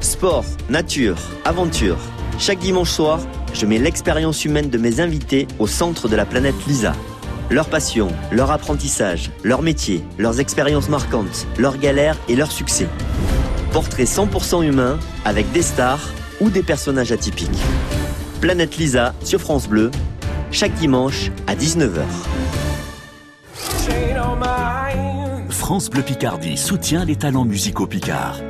Sport, 0.00 0.44
nature, 0.68 1.16
aventure. 1.44 1.96
Chaque 2.40 2.58
dimanche 2.58 2.90
soir, 2.90 3.20
je 3.52 3.66
mets 3.66 3.78
l'expérience 3.78 4.44
humaine 4.44 4.68
de 4.68 4.78
mes 4.78 4.98
invités 4.98 5.46
au 5.60 5.68
centre 5.68 6.08
de 6.08 6.16
la 6.16 6.26
planète 6.26 6.56
Lisa. 6.66 6.92
Leur 7.50 7.68
passion, 7.68 8.08
leur 8.32 8.50
apprentissage, 8.50 9.30
leur 9.44 9.62
métier, 9.62 10.02
leurs 10.18 10.40
expériences 10.40 10.88
marquantes, 10.88 11.46
leurs 11.56 11.78
galères 11.78 12.18
et 12.28 12.34
leurs 12.34 12.50
succès. 12.50 12.88
Portrait 13.72 14.06
100% 14.06 14.64
humain 14.64 14.98
avec 15.24 15.52
des 15.52 15.62
stars 15.62 16.00
ou 16.40 16.50
des 16.50 16.62
personnages 16.62 17.12
atypiques. 17.12 17.50
Planète 18.40 18.76
Lisa 18.76 19.14
sur 19.22 19.40
France 19.40 19.68
Bleu, 19.68 19.90
chaque 20.50 20.74
dimanche 20.74 21.30
à 21.46 21.54
19h. 21.54 22.02
France 25.48 25.88
Bleu 25.88 26.02
Picardie 26.02 26.56
soutient 26.56 27.04
les 27.04 27.16
talents 27.16 27.46
musicaux 27.46 27.86
picards. 27.86 28.40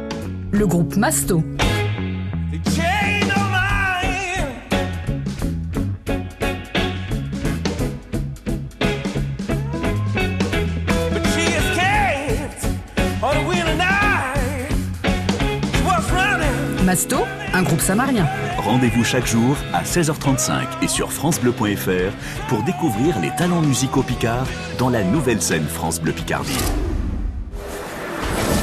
Le 0.51 0.67
groupe 0.67 0.97
Masto. 0.97 1.43
Un 17.55 17.63
groupe 17.63 17.81
samarien. 17.81 18.27
Rendez-vous 18.59 19.05
chaque 19.05 19.27
jour 19.27 19.57
à 19.73 19.85
16h35 19.85 20.83
et 20.83 20.89
sur 20.89 21.13
francebleu.fr 21.13 22.13
pour 22.49 22.63
découvrir 22.65 23.19
les 23.21 23.31
talents 23.37 23.63
musicaux 23.63 24.03
picards 24.03 24.49
dans 24.77 24.91
la 24.91 25.05
nouvelle 25.05 25.41
scène 25.41 25.67
France 25.67 26.01
Bleu 26.01 26.13
Picardie. 26.13 26.59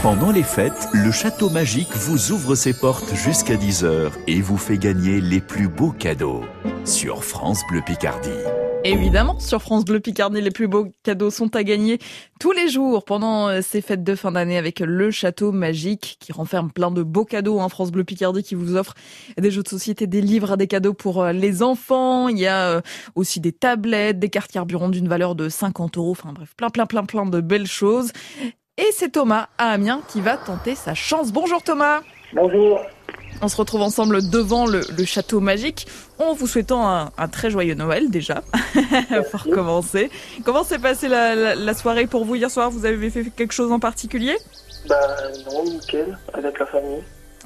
Pendant 0.03 0.31
les 0.31 0.43
fêtes, 0.43 0.89
le 0.93 1.12
château 1.12 1.50
magique 1.50 1.95
vous 1.95 2.31
ouvre 2.31 2.55
ses 2.55 2.74
portes 2.74 3.15
jusqu'à 3.15 3.55
10h 3.55 4.12
et 4.27 4.41
vous 4.41 4.57
fait 4.57 4.77
gagner 4.77 5.21
les 5.21 5.39
plus 5.39 5.67
beaux 5.67 5.91
cadeaux 5.91 6.43
sur 6.83 7.24
France 7.24 7.62
Bleu 7.69 7.81
Picardie. 7.86 8.29
Évidemment, 8.84 9.40
sur 9.40 9.62
France 9.62 9.86
Bleu 9.86 10.00
Picardie, 10.00 10.42
les 10.42 10.50
plus 10.50 10.68
beaux 10.68 10.88
cadeaux 11.04 11.30
sont 11.30 11.56
à 11.56 11.64
gagner 11.64 12.00
tous 12.40 12.52
les 12.52 12.68
jours 12.68 13.06
pendant 13.06 13.48
euh, 13.48 13.62
ces 13.62 13.80
fêtes 13.80 14.04
de 14.04 14.16
fin 14.16 14.32
d'année 14.32 14.58
avec 14.58 14.80
le 14.80 15.12
château 15.12 15.52
magique 15.52 16.18
qui 16.20 16.32
renferme 16.32 16.72
plein 16.72 16.90
de 16.90 17.04
beaux 17.04 17.24
cadeaux. 17.24 17.60
Hein, 17.60 17.70
France 17.70 17.92
Bleu 17.92 18.04
Picardie 18.04 18.42
qui 18.42 18.56
vous 18.56 18.76
offre 18.76 18.96
des 19.38 19.52
jeux 19.52 19.62
de 19.62 19.68
société, 19.68 20.08
des 20.08 20.22
livres, 20.22 20.58
des 20.58 20.66
cadeaux 20.66 20.96
pour 20.96 21.22
euh, 21.22 21.32
les 21.32 21.62
enfants. 21.62 22.28
Il 22.28 22.40
y 22.40 22.48
a 22.48 22.70
euh, 22.70 22.82
aussi 23.14 23.40
des 23.40 23.52
tablettes, 23.52 24.18
des 24.18 24.30
cartes 24.30 24.52
carburant 24.52 24.90
d'une 24.90 25.08
valeur 25.08 25.36
de 25.36 25.48
50 25.48 25.98
euros. 25.98 26.12
Enfin 26.12 26.34
bref, 26.34 26.56
plein, 26.58 26.72
plein, 26.72 26.88
plein, 26.88 27.04
plein 27.06 27.28
de 27.28 27.40
belles 27.40 27.68
choses. 27.68 28.12
Et 28.80 28.88
c'est 28.94 29.10
Thomas 29.10 29.50
à 29.60 29.74
Amiens 29.74 30.02
qui 30.08 30.22
va 30.22 30.38
tenter 30.38 30.74
sa 30.74 30.96
chance. 30.96 31.32
Bonjour 31.32 31.62
Thomas. 31.62 32.02
Bonjour. 32.34 32.80
On 33.43 33.48
se 33.48 33.55
retrouve 33.55 33.81
ensemble 33.81 34.29
devant 34.29 34.67
le, 34.67 34.81
le 34.95 35.03
château 35.05 35.39
magique 35.39 35.88
en 36.19 36.33
vous 36.33 36.45
souhaitant 36.45 36.88
un, 36.88 37.10
un 37.17 37.27
très 37.27 37.50
joyeux 37.50 37.74
Noël 37.74 38.12
déjà, 38.12 38.43
pour 39.31 39.45
commencer. 39.45 40.12
Comment 40.45 40.63
s'est 40.63 40.77
passée 40.77 41.07
la, 41.07 41.33
la- 41.33 41.55
la 41.55 41.74
soirée 41.74 42.05
pour 42.05 42.24
vous 42.24 42.36
hier 42.36 42.51
soir? 42.51 42.69
Vous 42.69 42.86
avez 42.86 43.10
fait 43.10 43.24
quelque 43.36 43.53
chose 43.53 43.71
en 43.71 43.79
particulier? 43.79 44.38
Bah 44.88 44.95
non, 45.51 45.63
nickel, 45.63 46.15
avec 46.33 46.60
la 46.60 46.65
famille. 46.67 47.01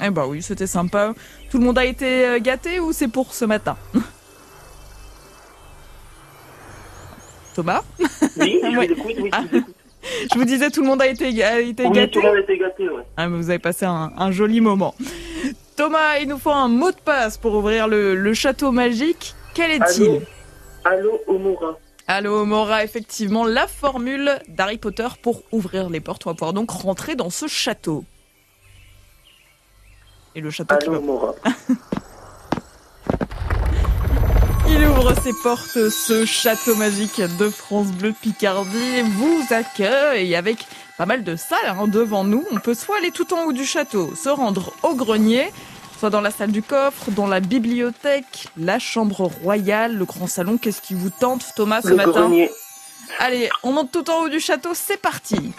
Eh 0.05 0.09
bah 0.09 0.25
oui, 0.27 0.41
c'était 0.41 0.67
sympa. 0.67 1.13
Tout 1.49 1.59
le 1.59 1.63
monde 1.65 1.77
a 1.77 1.85
été 1.85 2.25
euh, 2.25 2.39
gâté 2.39 2.81
ou 2.81 2.91
c'est 2.91 3.07
pour 3.07 3.33
ce 3.33 3.45
matin? 3.45 3.77
Thomas? 7.55 7.83
Oui, 8.37 8.59
je 8.61 8.75
vous 8.75 8.81
écoute, 8.81 8.97
oui, 9.05 9.13
je 9.33 9.47
vous 9.47 9.57
écoute. 9.57 9.75
Je 10.31 10.37
vous 10.37 10.45
disais 10.45 10.69
tout 10.69 10.81
le 10.83 10.87
monde 10.87 11.01
a 11.01 11.07
été, 11.07 11.43
a 11.43 11.59
été 11.59 11.83
Oui, 11.87 11.91
gâté 11.93 12.11
tout 12.11 12.21
le 12.21 12.27
monde 12.27 12.37
a 12.37 12.41
été 12.41 12.59
gâté, 12.59 12.87
ouais. 12.87 13.01
Ah, 13.17 13.27
mais 13.27 13.37
vous 13.37 13.49
avez 13.49 13.57
passé 13.57 13.85
un, 13.85 14.11
un 14.15 14.31
joli 14.31 14.61
moment. 14.61 14.93
Thomas, 15.75 16.17
il 16.19 16.29
nous 16.29 16.37
faut 16.37 16.51
un 16.51 16.67
mot 16.69 16.91
de 16.91 16.97
passe 16.97 17.37
pour 17.37 17.53
ouvrir 17.53 17.87
le, 17.87 18.15
le 18.15 18.33
château 18.33 18.71
magique. 18.71 19.35
Quel 19.53 19.71
est-il 19.71 20.21
Allô 20.85 21.19
Omura. 21.27 21.77
Allô, 22.07 22.45
Mora, 22.45 22.83
effectivement, 22.83 23.45
la 23.45 23.67
formule 23.67 24.39
d'Harry 24.47 24.77
Potter 24.77 25.07
pour 25.21 25.41
ouvrir 25.51 25.89
les 25.89 25.99
portes. 25.99 26.27
On 26.27 26.29
va 26.29 26.35
pouvoir 26.35 26.53
donc 26.53 26.69
rentrer 26.69 27.15
dans 27.15 27.31
ce 27.31 27.47
château. 27.47 28.05
Et 30.35 30.41
le 30.41 30.51
château 30.51 30.75
Allô, 30.75 30.97
Omura. 30.97 31.33
Il 34.67 34.85
ouvre 34.87 35.13
ses 35.21 35.33
portes, 35.43 35.89
ce 35.89 36.25
château 36.25 36.75
magique 36.75 37.21
de 37.39 37.49
France 37.49 37.87
Bleu 37.87 38.13
Picardie 38.19 39.01
vous 39.01 39.45
accueille 39.51 40.35
avec 40.35 40.65
pas 40.97 41.05
mal 41.05 41.23
de 41.23 41.35
salles 41.35 41.57
hein, 41.67 41.87
devant 41.87 42.23
nous. 42.23 42.43
On 42.51 42.59
peut 42.59 42.73
soit 42.73 42.97
aller 42.97 43.11
tout 43.11 43.33
en 43.33 43.45
haut 43.45 43.53
du 43.53 43.65
château, 43.65 44.15
se 44.15 44.29
rendre 44.29 44.73
au 44.83 44.95
grenier, 44.95 45.51
soit 45.99 46.09
dans 46.09 46.21
la 46.21 46.31
salle 46.31 46.51
du 46.51 46.61
coffre, 46.61 47.11
dans 47.11 47.27
la 47.27 47.39
bibliothèque, 47.39 48.47
la 48.57 48.79
chambre 48.79 49.29
royale, 49.43 49.95
le 49.97 50.05
grand 50.05 50.27
salon. 50.27 50.57
Qu'est-ce 50.57 50.81
qui 50.81 50.93
vous 50.93 51.09
tente, 51.09 51.45
Thomas, 51.55 51.81
ce 51.81 51.89
Le 51.89 51.95
matin 51.95 52.11
grenier. 52.11 52.49
Allez, 53.19 53.49
on 53.63 53.71
monte 53.71 53.91
tout 53.91 54.09
en 54.09 54.23
haut 54.23 54.29
du 54.29 54.39
château, 54.39 54.69
c'est 54.73 54.97
parti 55.01 55.51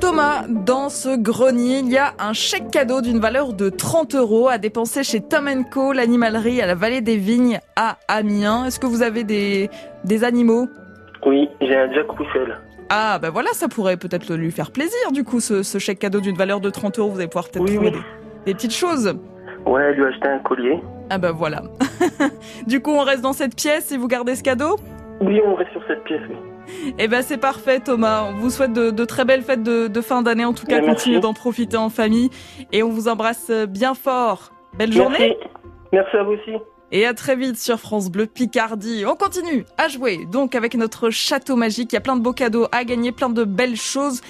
Thomas, 0.00 0.44
dans 0.48 0.88
ce 0.88 1.16
grenier, 1.16 1.80
il 1.80 1.90
y 1.90 1.98
a 1.98 2.14
un 2.18 2.32
chèque 2.32 2.70
cadeau 2.70 3.00
d'une 3.00 3.20
valeur 3.20 3.52
de 3.52 3.68
30 3.68 4.14
euros 4.14 4.48
à 4.48 4.56
dépenser 4.56 5.04
chez 5.04 5.20
Tom 5.20 5.64
Co, 5.68 5.92
l'animalerie 5.92 6.62
à 6.62 6.66
la 6.66 6.74
vallée 6.74 7.00
des 7.00 7.16
Vignes 7.16 7.60
à 7.76 7.98
Amiens. 8.08 8.64
Est-ce 8.64 8.80
que 8.80 8.86
vous 8.86 9.02
avez 9.02 9.24
des, 9.24 9.68
des 10.04 10.24
animaux? 10.24 10.68
Oui, 11.28 11.48
j'ai 11.60 11.76
un 11.76 11.92
Jack. 11.92 12.06
Ah, 12.88 13.18
bah 13.20 13.28
voilà, 13.28 13.50
ça 13.52 13.68
pourrait 13.68 13.98
peut-être 13.98 14.34
lui 14.34 14.50
faire 14.50 14.70
plaisir, 14.70 15.12
du 15.12 15.22
coup, 15.24 15.40
ce, 15.40 15.62
ce 15.62 15.76
chèque 15.78 15.98
cadeau 15.98 16.20
d'une 16.20 16.36
valeur 16.36 16.60
de 16.60 16.70
30 16.70 16.98
euros. 16.98 17.10
Vous 17.10 17.18
allez 17.18 17.28
pouvoir 17.28 17.48
peut-être 17.50 17.64
Oui, 17.64 17.74
trouver 17.74 17.90
oui. 17.90 17.98
des, 18.46 18.52
des 18.52 18.54
petites 18.54 18.74
choses. 18.74 19.14
Ouais, 19.66 19.92
lui 19.92 20.04
acheter 20.06 20.26
un 20.28 20.38
collier. 20.38 20.80
Ah 21.10 21.18
bah 21.18 21.32
voilà. 21.32 21.62
du 22.66 22.80
coup, 22.80 22.92
on 22.92 23.02
reste 23.02 23.20
dans 23.20 23.34
cette 23.34 23.54
pièce 23.56 23.92
et 23.92 23.98
vous 23.98 24.08
gardez 24.08 24.36
ce 24.36 24.42
cadeau? 24.42 24.76
Oui, 25.20 25.38
on 25.44 25.54
reste 25.54 25.72
sur 25.72 25.82
cette 25.86 26.02
pièce, 26.04 26.22
oui. 26.30 26.36
Eh 26.98 27.08
ben 27.08 27.22
c'est 27.22 27.38
parfait 27.38 27.80
Thomas, 27.80 28.24
on 28.28 28.34
vous 28.34 28.50
souhaite 28.50 28.74
de, 28.74 28.90
de 28.90 29.04
très 29.06 29.24
belles 29.24 29.40
fêtes 29.40 29.62
de, 29.62 29.88
de 29.88 30.00
fin 30.02 30.20
d'année, 30.20 30.44
en 30.44 30.52
tout 30.52 30.66
cas 30.66 30.80
Ben, 30.80 30.90
continuez 30.90 31.18
d'en 31.18 31.32
profiter 31.32 31.78
en 31.78 31.88
famille 31.88 32.28
et 32.72 32.82
on 32.82 32.90
vous 32.90 33.08
embrasse 33.08 33.50
bien 33.68 33.94
fort. 33.94 34.50
Belle 34.78 34.92
journée 34.92 35.16
Merci. 35.18 35.36
Merci 35.92 36.16
à 36.18 36.22
vous 36.24 36.32
aussi. 36.32 36.52
Et 36.92 37.06
à 37.06 37.14
très 37.14 37.36
vite 37.36 37.58
sur 37.58 37.78
France 37.78 38.10
Bleu 38.10 38.26
Picardie. 38.26 39.04
On 39.06 39.14
continue 39.14 39.64
à 39.76 39.88
jouer 39.88 40.26
donc 40.30 40.54
avec 40.54 40.74
notre 40.74 41.10
château 41.10 41.56
magique, 41.56 41.92
il 41.92 41.96
y 41.96 41.98
a 41.98 42.00
plein 42.00 42.16
de 42.16 42.22
beaux 42.22 42.32
cadeaux 42.32 42.66
à 42.72 42.84
gagner, 42.84 43.12
plein 43.12 43.28
de 43.28 43.44
belles 43.44 43.76
choses. 43.76 44.20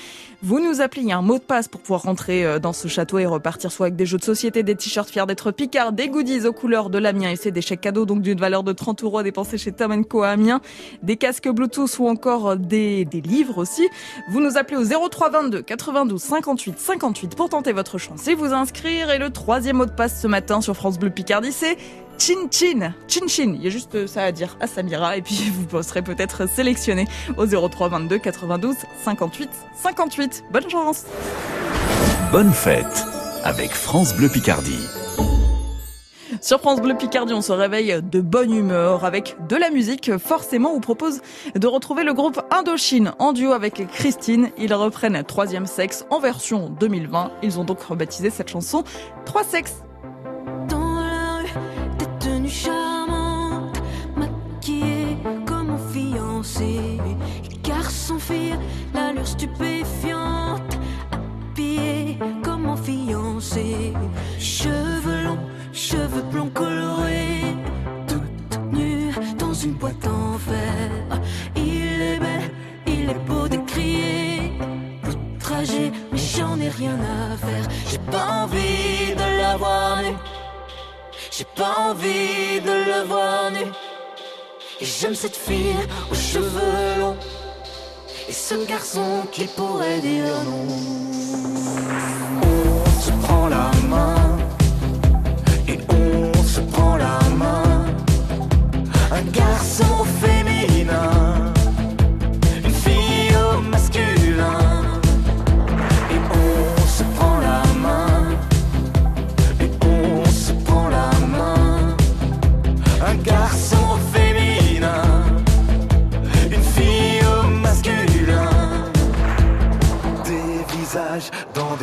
Vous 0.41 0.61
nous 0.61 0.81
appelez, 0.81 1.03
il 1.03 1.09
y 1.09 1.13
a 1.13 1.19
un 1.19 1.23
mot 1.23 1.39
de 1.39 1.43
passe 1.43 1.67
pour 1.67 1.81
pouvoir 1.81 2.03
rentrer 2.03 2.47
euh, 2.47 2.61
dans 2.61 2.73
ce 2.73 2.87
château 2.87 3.19
et 3.19 3.27
repartir 3.27 3.73
soit 3.73 3.87
avec 3.87 3.97
des 3.97 4.07
jeux 4.07 4.19
de 4.19 4.25
société, 4.25 4.63
des 4.63 4.77
t-shirts 4.77 5.11
fiers 5.11 5.27
d'être 5.27 5.51
Picard, 5.51 5.91
des 5.91 6.09
goodies 6.09 6.47
aux 6.47 6.53
couleurs 6.53 6.91
de 6.91 6.99
l'Amiens 6.99 7.31
et 7.31 7.37
c'est 7.37 7.51
des 7.51 7.61
chèques 7.61 7.81
cadeaux 7.81 8.07
donc 8.07 8.23
d'une 8.23 8.39
valeur 8.39 8.63
de 8.63 8.73
30 8.73 9.03
euros 9.03 9.19
à 9.19 9.25
dépenser 9.25 9.59
chez 9.59 9.73
Tom 9.73 9.91
à 9.91 10.29
Amiens, 10.29 10.61
des 11.03 11.17
casques 11.17 11.49
Bluetooth 11.49 11.99
ou 11.99 12.07
encore 12.07 12.51
euh, 12.51 12.57
des, 12.57 13.05
des 13.05 13.21
livres 13.21 13.59
aussi. 13.59 13.89
Vous 14.31 14.41
nous 14.41 14.57
appelez 14.57 14.77
au 14.77 15.09
0322 15.09 15.63
92 15.63 16.23
58 16.23 16.79
58 16.79 17.35
pour 17.35 17.49
tenter 17.49 17.73
votre 17.73 17.99
chance 17.99 18.29
et 18.29 18.37
vous 18.37 18.53
inscrire. 18.53 19.11
Et 19.11 19.19
le 19.19 19.31
troisième 19.31 19.79
mot 19.79 19.87
de 19.87 19.91
passe 19.91 20.23
ce 20.23 20.29
matin 20.29 20.61
sur 20.61 20.77
France 20.77 21.01
Bleu 21.01 21.11
Picardie, 21.11 21.51
c'est 21.51 21.77
Chin 22.19 22.49
Chin. 22.51 22.93
Chin 23.07 23.29
Chin. 23.29 23.55
Il 23.55 23.63
y 23.63 23.67
a 23.69 23.71
juste 23.71 24.07
ça 24.07 24.25
à 24.25 24.33
dire 24.33 24.57
à 24.61 24.67
Samira 24.67 25.17
et 25.17 25.23
puis 25.23 25.53
vous 25.71 25.83
serez 25.83 26.03
peut-être 26.03 26.49
sélectionné 26.49 27.07
au 27.37 27.47
03 27.47 27.89
22 27.89 28.19
92 28.19 28.75
58 29.05 29.49
58. 29.75 30.45
Bonne 30.53 30.69
chance. 30.69 31.05
Bonne 32.33 32.53
fête 32.53 33.05
avec 33.45 33.71
France 33.71 34.15
Bleu 34.15 34.29
Picardie. 34.29 34.81
Sur 36.41 36.61
France 36.61 36.81
Bleu 36.81 36.95
Picardie, 36.95 37.33
on 37.33 37.43
se 37.43 37.53
réveille 37.53 38.01
de 38.03 38.21
bonne 38.21 38.53
humeur 38.53 39.05
avec 39.05 39.37
de 39.49 39.57
la 39.57 39.71
musique. 39.71 40.17
Forcément, 40.19 40.71
on 40.71 40.75
vous 40.75 40.81
propose 40.81 41.21
de 41.55 41.67
retrouver 41.67 42.05
le 42.05 42.13
groupe 42.13 42.41
Indochine 42.51 43.13
en 43.19 43.33
duo 43.33 43.53
avec 43.53 43.87
Christine. 43.89 44.51
Ils 44.59 44.75
reprennent 44.75 45.25
Troisième 45.25 45.67
Sexe 45.67 46.05
en 46.11 46.21
version 46.21 46.69
2020. 46.69 47.33
Ils 47.43 47.59
ont 47.59 47.65
donc 47.65 47.83
rebaptisé 47.83 48.31
cette 48.31 48.51
chanson 48.51 48.85
Trois 49.25 49.45
Sexes. 49.45 49.83
L'allure 58.95 59.27
stupéfiante, 59.27 60.79
habillée 61.13 62.19
comme 62.43 62.63
mon 62.63 62.77
fiancé. 62.77 63.93
Cheveux 64.39 65.25
longs, 65.25 65.39
cheveux 65.75 66.23
blonds 66.23 66.49
colorés, 66.49 67.55
toute 68.07 68.73
nue 68.73 69.13
dans 69.39 69.53
une 69.53 69.75
boîte 69.75 70.07
en 70.07 70.39
fer. 70.39 71.21
Il 71.55 72.01
est 72.01 72.19
bel, 72.19 72.51
il 72.87 73.11
est 73.11 73.25
beau 73.27 73.47
de 73.47 73.59
crier. 73.67 74.53
Outragé, 75.07 75.93
mais 76.11 76.19
j'en 76.19 76.59
ai 76.61 76.71
rien 76.71 76.99
à 76.99 77.37
faire. 77.37 77.69
J'ai 77.91 77.99
pas 77.99 78.45
envie 78.45 79.15
de 79.15 79.39
la 79.39 79.57
voir 79.59 80.03
nue. 80.03 80.17
J'ai 81.31 81.47
pas 81.55 81.91
envie 81.91 82.59
de 82.65 82.73
le 82.91 83.07
voir 83.07 83.51
nu. 83.51 83.71
Et 84.81 84.87
j'aime 84.87 85.15
cette 85.15 85.37
fille 85.37 85.77
aux 86.11 86.15
cheveux 86.15 87.01
longs. 87.01 87.17
Et 88.29 88.33
ce 88.33 88.67
garçon 88.67 89.23
qui 89.33 89.47
pourrait 89.47 90.01
dire 90.01 90.27
non. 90.45 90.67
On 92.43 93.01
se 93.01 93.11
prend 93.23 93.49
la 93.49 93.71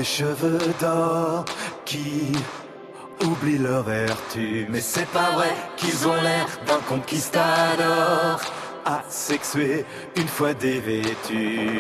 cheveux 0.05 0.59
d'or 0.79 1.45
qui 1.83 2.31
oublient 3.25 3.57
leur 3.57 3.83
vertu. 3.83 4.67
Mais 4.69 4.79
c'est 4.79 5.07
pas 5.07 5.31
vrai 5.31 5.51
qu'ils 5.75 6.07
ont 6.07 6.21
l'air 6.21 6.47
d'un 6.67 6.79
conquistador. 6.87 8.39
asexués 8.85 9.83
une 10.15 10.27
fois 10.27 10.53
dévêtus. 10.53 11.79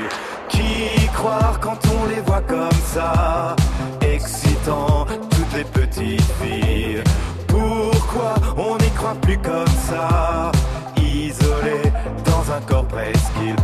Qui 0.49 1.07
croire 1.13 1.59
quand 1.59 1.77
on 1.99 2.07
les 2.07 2.21
voit 2.21 2.41
comme 2.41 2.81
ça, 2.93 3.55
excitant 4.01 5.05
toutes 5.29 5.53
les 5.55 5.63
petites 5.63 6.31
filles 6.41 7.03
Pourquoi 7.47 8.33
on 8.57 8.75
n'y 8.77 8.89
croit 8.91 9.15
plus 9.21 9.37
comme 9.37 9.75
ça, 9.87 10.51
isolé 10.97 11.81
dans 12.25 12.51
un 12.51 12.61
corps 12.61 12.87
presqu'île 12.87 13.55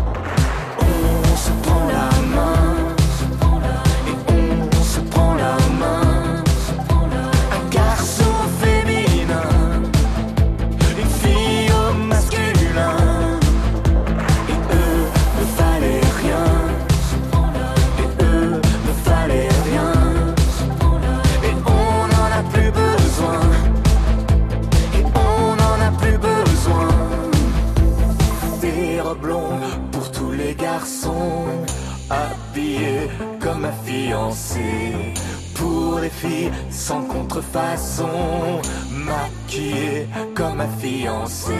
sans 37.51 38.05
contrefaçon. 38.05 38.61
Maquillés 38.91 40.07
comme 40.35 40.61
un 40.61 40.67
fiancé. 40.79 41.53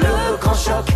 Le 0.00 0.36
grand 0.40 0.54
choc 0.54 0.86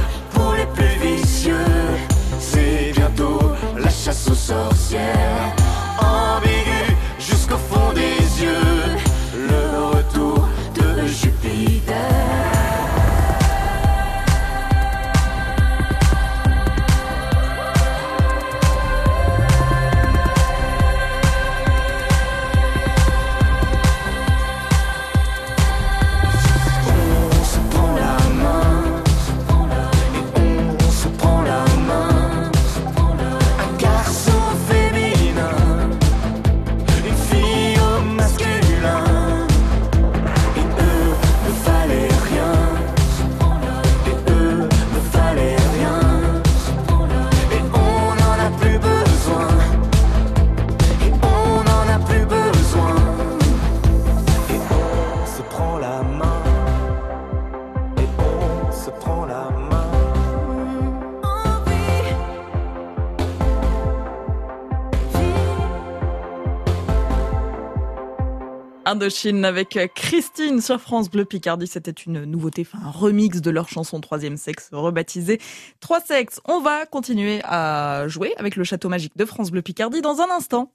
Indochine 68.92 69.46
avec 69.46 69.78
Christine 69.94 70.61
sur 70.61 70.78
France 70.78 71.11
Bleu 71.11 71.24
Picardie. 71.24 71.66
C'était 71.66 71.92
une 71.92 72.26
nouveauté, 72.26 72.66
enfin 72.68 72.87
un 72.87 72.90
remix 72.90 73.40
de 73.40 73.50
leur 73.50 73.66
chanson 73.66 73.98
Troisième 74.02 74.37
Sexe 74.37 74.68
rebaptisée 74.70 75.40
Trois 75.81 76.00
Sexes. 76.00 76.42
On 76.44 76.61
va 76.61 76.85
continuer 76.85 77.40
à 77.44 78.07
jouer 78.09 78.35
avec 78.37 78.55
le 78.55 78.64
château 78.64 78.90
magique 78.90 79.16
de 79.16 79.24
France 79.24 79.50
Bleu 79.50 79.62
Picardie 79.62 80.02
dans 80.02 80.20
un 80.20 80.31
instant. 80.37 80.70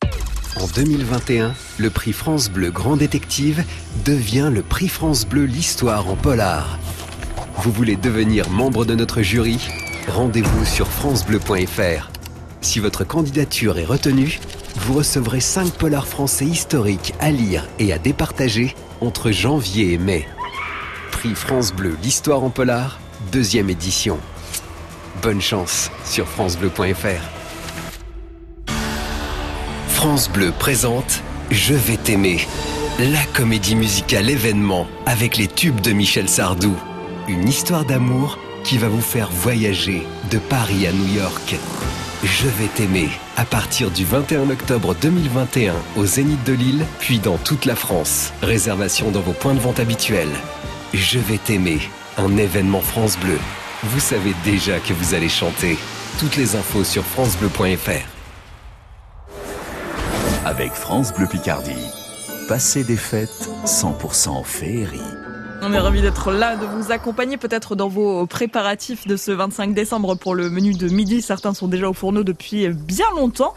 En 0.60 0.66
2021, 0.66 1.54
le 1.78 1.90
prix 1.92 2.12
France 2.12 2.50
Bleu 2.50 2.72
Grand 2.72 2.98
Détective 2.98 3.64
devient 4.04 4.50
le 4.52 4.64
prix 4.64 4.88
France 4.88 5.28
Bleu 5.28 5.46
L'Histoire 5.46 6.10
en 6.10 6.16
polar. 6.16 6.80
Vous 7.58 7.72
voulez 7.72 7.98
devenir 7.98 8.50
membre 8.50 8.84
de 8.84 8.96
notre 8.96 9.22
jury? 9.22 9.60
Rendez-vous 10.08 10.66
sur 10.66 10.88
francebleu.fr. 10.88 12.17
Si 12.62 12.80
votre 12.80 13.04
candidature 13.04 13.78
est 13.78 13.86
retenue, 13.86 14.40
vous 14.78 14.94
recevrez 14.94 15.40
5 15.40 15.72
polars 15.74 16.08
français 16.08 16.46
historiques 16.46 17.14
à 17.20 17.32
lire 17.32 17.68
et 17.80 17.94
à 17.94 17.98
départager 17.98 18.76
entre 19.02 19.32
janvier 19.32 19.94
et 19.94 19.98
mai. 19.98 20.28
Prix 21.12 21.36
France 21.36 21.74
Bleu 21.74 21.98
L'Histoire 22.04 22.44
en 22.44 22.50
polar, 22.50 23.00
deuxième 23.32 23.70
édition. 23.70 24.20
Bonne 25.22 25.42
chance 25.42 25.90
sur 26.06 26.28
francebleu.fr. 26.28 27.38
France 29.90 30.30
Bleu 30.30 30.52
présente 30.58 31.22
Je 31.50 31.74
vais 31.74 31.98
t'aimer, 31.98 32.48
la 33.00 33.24
comédie 33.34 33.76
musicale 33.76 34.30
événement 34.30 34.88
avec 35.06 35.38
les 35.38 35.48
tubes 35.48 35.82
de 35.82 35.92
Michel 35.92 36.30
Sardou. 36.30 36.76
Une 37.28 37.48
histoire 37.48 37.84
d'amour 37.84 38.38
qui 38.64 38.78
va 38.78 38.90
vous 38.90 39.02
faire 39.02 39.30
voyager 39.32 40.04
de 40.30 40.38
Paris 40.38 40.86
à 40.88 40.92
New 40.92 41.16
York. 41.16 41.56
Je 42.24 42.48
vais 42.48 42.68
t'aimer 42.68 43.10
à 43.36 43.46
partir 43.46 43.92
du 43.92 44.04
21 44.04 44.50
octobre 44.50 44.96
2021 45.00 45.76
au 45.98 46.06
Zénith 46.08 46.44
de 46.46 46.54
Lille, 46.54 46.84
puis 46.98 47.20
dans 47.20 47.38
toute 47.38 47.66
la 47.66 47.76
France. 47.76 48.34
Réservation 48.42 49.12
dans 49.12 49.22
vos 49.22 49.34
points 49.34 49.54
de 49.54 49.60
vente 49.60 49.80
habituels. 49.80 50.34
Je 50.96 51.20
vais 51.20 51.38
t'aimer, 51.38 51.80
un 52.18 52.36
événement 52.38 52.82
France 52.82 53.20
Bleu. 53.20 53.38
Vous 53.84 54.00
savez 54.00 54.34
déjà 54.44 54.80
que 54.80 54.94
vous 54.94 55.14
allez 55.14 55.30
chanter. 55.30 55.78
Toutes 56.20 56.38
les 56.38 56.56
infos 56.56 56.84
sur 56.84 57.04
francebleu.fr. 57.04 58.08
Avec 60.44 60.72
France 60.74 61.14
Bleu 61.14 61.28
Picardie, 61.28 61.86
passez 62.48 62.84
des 62.84 62.98
fêtes 62.98 63.48
100% 63.66 64.44
féerie. 64.44 65.02
On 65.70 65.74
est 65.74 65.80
ravis 65.80 66.02
d'être 66.02 66.32
là, 66.32 66.56
de 66.56 66.66
vous 66.66 66.94
accompagner 66.94 67.36
peut-être 67.36 67.76
dans 67.76 67.90
vos 67.90 68.26
préparatifs 68.26 69.06
de 69.06 69.18
ce 69.18 69.32
25 69.32 69.74
décembre 69.74 70.16
pour 70.16 70.34
le 70.34 70.50
menu 70.50 70.72
de 70.72 70.88
midi. 70.88 71.22
Certains 71.22 71.54
sont 71.54 71.68
déjà 71.68 71.90
au 71.90 71.94
fourneau 71.94 72.24
depuis 72.24 72.70
bien 72.70 73.08
longtemps. 73.18 73.54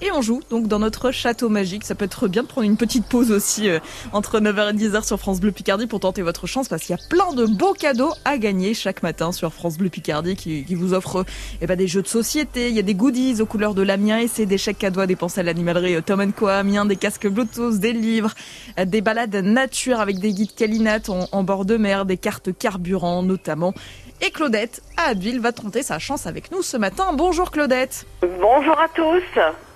Et 0.00 0.10
on 0.12 0.22
joue 0.22 0.40
donc 0.50 0.68
dans 0.68 0.78
notre 0.78 1.10
château 1.10 1.48
magique. 1.48 1.84
Ça 1.84 1.94
peut 1.94 2.04
être 2.04 2.28
bien 2.28 2.42
de 2.42 2.48
prendre 2.48 2.66
une 2.66 2.76
petite 2.76 3.06
pause 3.06 3.30
aussi 3.30 3.68
euh, 3.68 3.78
entre 4.12 4.40
9h 4.40 4.70
et 4.70 4.88
10h 4.88 5.04
sur 5.04 5.18
France 5.18 5.40
Bleu 5.40 5.52
Picardie 5.52 5.86
pour 5.86 6.00
tenter 6.00 6.22
votre 6.22 6.46
chance 6.46 6.68
parce 6.68 6.82
qu'il 6.82 6.96
y 6.96 6.98
a 6.98 7.08
plein 7.08 7.32
de 7.32 7.46
beaux 7.46 7.72
cadeaux 7.72 8.12
à 8.24 8.38
gagner 8.38 8.74
chaque 8.74 9.02
matin 9.02 9.32
sur 9.32 9.52
France 9.52 9.78
Bleu 9.78 9.88
Picardie 9.88 10.36
qui, 10.36 10.74
vous 10.74 10.92
offre 10.92 11.24
eh 11.60 11.66
ben, 11.66 11.76
des 11.76 11.88
jeux 11.88 12.02
de 12.02 12.08
société. 12.08 12.68
Il 12.68 12.74
y 12.74 12.78
a 12.78 12.82
des 12.82 12.94
goodies 12.94 13.40
aux 13.40 13.46
couleurs 13.46 13.74
de 13.74 13.82
l'Amiens 13.82 14.18
et 14.18 14.28
c'est 14.28 14.46
des 14.46 14.58
chèques 14.58 14.78
cadeaux 14.78 15.00
à 15.00 15.06
dépenser 15.06 15.40
à 15.40 15.42
l'animalerie 15.42 15.96
euh, 15.96 16.02
Tom 16.02 16.32
Co 16.32 16.48
Amiens, 16.48 16.84
des 16.84 16.96
casques 16.96 17.28
Bluetooth, 17.28 17.78
des 17.78 17.92
livres, 17.92 18.34
euh, 18.78 18.84
des 18.84 19.00
balades 19.00 19.34
nature 19.34 20.00
avec 20.00 20.18
des 20.18 20.32
guides 20.32 20.54
Calinat 20.54 21.08
en, 21.08 21.26
en 21.32 21.42
bord 21.42 21.64
de 21.64 21.76
mer, 21.76 22.06
des 22.06 22.16
cartes 22.16 22.56
carburant 22.56 23.22
notamment. 23.22 23.74
Et 24.22 24.30
Claudette, 24.30 24.80
à 24.96 25.10
Abbeville, 25.10 25.40
va 25.40 25.52
tenter 25.52 25.82
sa 25.82 25.98
chance 25.98 26.26
avec 26.26 26.50
nous 26.50 26.62
ce 26.62 26.76
matin. 26.76 27.12
Bonjour 27.12 27.50
Claudette. 27.50 28.06
Bonjour 28.22 28.78
à 28.80 28.88
tous. 28.88 29.22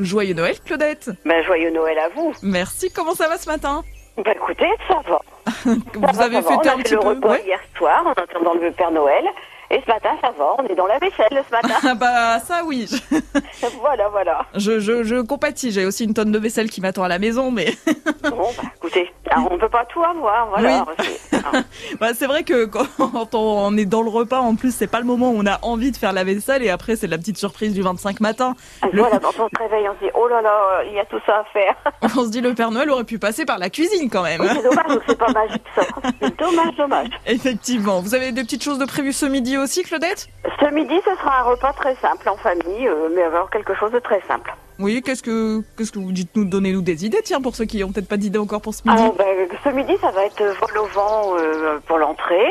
Joyeux 0.00 0.34
Noël 0.34 0.58
Claudette. 0.64 1.10
Ben, 1.26 1.44
joyeux 1.44 1.70
Noël 1.70 1.98
à 1.98 2.08
vous. 2.08 2.32
Merci, 2.42 2.90
comment 2.90 3.14
ça 3.14 3.28
va 3.28 3.36
ce 3.36 3.48
matin? 3.48 3.84
Bah 4.16 4.32
écoutez, 4.34 4.68
ça 4.88 5.00
va. 5.08 5.20
Vous 5.94 6.14
Ça 6.14 6.24
avez 6.24 6.40
va. 6.40 6.42
fêté 6.42 6.68
on 6.68 6.68
a 6.70 6.72
un 6.74 6.76
fait 6.76 6.82
petit 6.82 6.94
le 6.94 7.00
peu 7.00 7.08
repas 7.08 7.28
ouais 7.30 7.42
hier 7.46 7.60
soir 7.76 8.06
en 8.06 8.12
attendant 8.12 8.54
le 8.54 8.70
Père 8.72 8.90
Noël. 8.90 9.24
Et 9.72 9.80
ce 9.86 9.90
matin, 9.90 10.10
ça 10.20 10.30
va, 10.36 10.54
on 10.58 10.64
est 10.66 10.74
dans 10.74 10.86
la 10.86 10.98
vaisselle 10.98 11.28
ce 11.46 11.52
matin. 11.52 11.74
Ah 11.88 11.94
bah 11.94 12.40
ça 12.40 12.62
oui, 12.64 12.86
voilà, 13.80 14.08
voilà. 14.08 14.44
je, 14.56 14.80
je, 14.80 15.04
je 15.04 15.20
compatis, 15.20 15.70
j'ai 15.70 15.84
aussi 15.86 16.04
une 16.04 16.14
tonne 16.14 16.32
de 16.32 16.38
vaisselle 16.38 16.68
qui 16.70 16.80
m'attend 16.80 17.04
à 17.04 17.08
la 17.08 17.18
maison, 17.20 17.50
mais 17.52 17.74
Bon, 18.24 18.48
bah 18.56 18.68
écoutez, 18.76 19.10
on 19.50 19.58
peut 19.58 19.68
pas 19.68 19.84
tout 19.86 20.02
avoir, 20.02 20.48
voilà. 20.48 20.84
C'est- 20.98 21.36
hein. 21.36 21.64
bah, 22.00 22.08
c'est 22.14 22.26
vrai 22.26 22.42
que 22.42 22.64
quand 22.66 23.34
on 23.34 23.76
est 23.76 23.84
dans 23.86 24.02
le 24.02 24.10
repas, 24.10 24.40
en 24.40 24.56
plus 24.56 24.74
c'est 24.74 24.86
pas 24.88 24.98
le 25.00 25.06
moment 25.06 25.30
où 25.30 25.36
on 25.38 25.46
a 25.46 25.58
envie 25.62 25.90
de 25.92 25.96
faire 25.96 26.12
la 26.12 26.24
vaisselle 26.24 26.62
et 26.62 26.70
après 26.70 26.96
c'est 26.96 27.06
la 27.06 27.16
petite 27.18 27.38
surprise 27.38 27.72
du 27.72 27.82
25 27.82 28.20
matin. 28.20 28.54
Le- 28.92 29.00
Voilà, 29.00 29.18
quand 29.20 29.32
on 29.38 29.48
se 29.48 29.62
réveille, 29.62 29.88
on 29.88 29.94
se 29.94 30.04
dit, 30.04 30.10
oh 30.14 30.26
là 30.28 30.42
là, 30.42 30.82
il 30.86 30.92
y 30.94 30.98
a 30.98 31.04
tout 31.06 31.20
ça 31.26 31.38
à 31.38 31.44
faire. 31.52 31.74
On 32.16 32.24
se 32.24 32.30
dit 32.30 32.40
le 32.40 32.54
Père 32.54 32.70
Noël 32.72 32.90
aurait 32.90 33.04
pu 33.04 33.18
passer 33.18 33.44
par 33.44 33.58
la 33.58 33.70
cuisine 33.70 34.10
quand 34.10 34.22
même. 34.22 34.40
Oui, 34.40 34.48
c'est 34.52 34.62
dommage 34.62 34.98
c'est 35.06 35.18
pas 35.18 35.32
magique 35.32 35.62
ça. 35.76 35.82
C'est 36.20 36.38
dommage, 36.38 36.74
dommage. 36.76 37.08
Effectivement, 37.26 38.00
vous 38.00 38.14
avez 38.14 38.32
des 38.32 38.42
petites 38.42 38.62
choses 38.64 38.78
de 38.78 38.84
prévues 38.84 39.12
ce 39.12 39.26
midi 39.26 39.56
aussi 39.60 39.82
Claudette 39.82 40.28
Ce 40.60 40.74
midi, 40.74 40.94
ce 41.04 41.14
sera 41.16 41.40
un 41.40 41.42
repas 41.42 41.72
très 41.72 41.94
simple 41.96 42.28
en 42.28 42.36
famille, 42.36 42.88
euh, 42.88 43.08
mais 43.14 43.22
alors 43.22 43.50
quelque 43.50 43.74
chose 43.74 43.92
de 43.92 43.98
très 43.98 44.20
simple. 44.26 44.52
Oui, 44.78 45.02
qu'est-ce 45.02 45.22
que 45.22 45.62
qu'est-ce 45.76 45.92
que 45.92 45.98
vous 45.98 46.12
dites 46.12 46.34
nous 46.34 46.46
donnez-nous 46.46 46.80
des 46.80 47.04
idées 47.04 47.20
tiens 47.22 47.40
pour 47.40 47.54
ceux 47.54 47.66
qui 47.66 47.84
ont 47.84 47.92
peut-être 47.92 48.08
pas 48.08 48.16
d'idées 48.16 48.38
encore 48.38 48.62
pour 48.62 48.74
ce 48.74 48.82
midi. 48.88 49.00
Alors, 49.02 49.14
ben, 49.14 49.48
ce 49.62 49.68
midi, 49.68 49.94
ça 50.00 50.10
va 50.10 50.24
être 50.24 50.42
vol 50.42 50.78
au 50.78 50.86
vent 50.86 51.36
euh, 51.36 51.78
pour 51.86 51.98
l'entrée. 51.98 52.48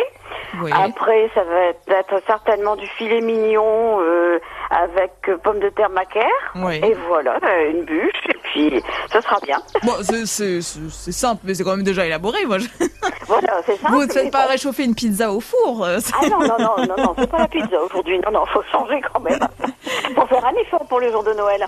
Oui. 0.61 0.71
Après, 0.73 1.29
ça 1.35 1.43
va 1.43 1.97
être, 1.99 2.21
certainement 2.25 2.75
du 2.75 2.87
filet 2.87 3.21
mignon 3.21 3.99
euh, 4.01 4.39
avec 4.71 5.11
euh, 5.27 5.37
pommes 5.37 5.59
de 5.59 5.69
terre 5.69 5.89
macaire. 5.89 6.25
Oui. 6.55 6.81
Et 6.83 6.95
voilà, 7.07 7.37
euh, 7.43 7.71
une 7.71 7.83
bûche, 7.83 8.23
et 8.29 8.37
puis 8.43 8.83
ça 9.11 9.21
sera 9.21 9.37
bien. 9.43 9.57
Bon, 9.83 9.93
c'est- 10.01 10.61
simple, 10.61 11.41
mais 11.43 11.53
c'est 11.53 11.63
quand 11.63 11.75
même 11.75 11.83
déjà 11.85 12.05
élaboré. 12.05 12.45
Moi, 12.45 12.57
Voilà, 13.27 13.61
c'est 13.65 13.77
ça. 13.77 13.89
vous 13.89 14.03
ne 14.05 14.11
faites 14.11 14.31
pas 14.31 14.45
réchauffer 14.45 14.83
une 14.85 14.95
pizza 14.95 15.31
au 15.31 15.39
four. 15.39 15.83
euh, 15.85 15.99
Ah 16.13 16.27
non, 16.27 16.39
non, 16.39 16.57
non, 16.59 16.75
non, 16.87 16.95
non, 17.03 17.15
c'est 17.17 17.29
pas 17.29 17.39
la 17.39 17.47
pizza 17.47 17.81
aujourd'hui. 17.83 18.19
Non, 18.19 18.31
non, 18.31 18.45
faut 18.47 18.63
changer 18.71 19.01
quand 19.13 19.19
même. 19.19 19.39
Faut 20.15 20.25
faire 20.27 20.45
un 20.45 20.53
effort 20.61 20.85
pour 20.87 20.99
le 20.99 21.11
jour 21.11 21.23
de 21.23 21.33
Noël. 21.33 21.65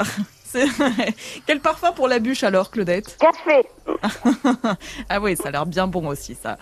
Quel 1.46 1.60
parfum 1.60 1.92
pour 1.92 2.08
la 2.08 2.20
bûche 2.20 2.44
alors, 2.44 2.72
Claudette? 2.72 3.18
Café. 3.20 3.68
Ah 5.10 5.20
oui, 5.20 5.36
ça 5.36 5.50
a 5.50 5.52
l'air 5.52 5.66
bien 5.66 5.88
bon 5.88 6.08
aussi, 6.08 6.36
ça. 6.42 6.58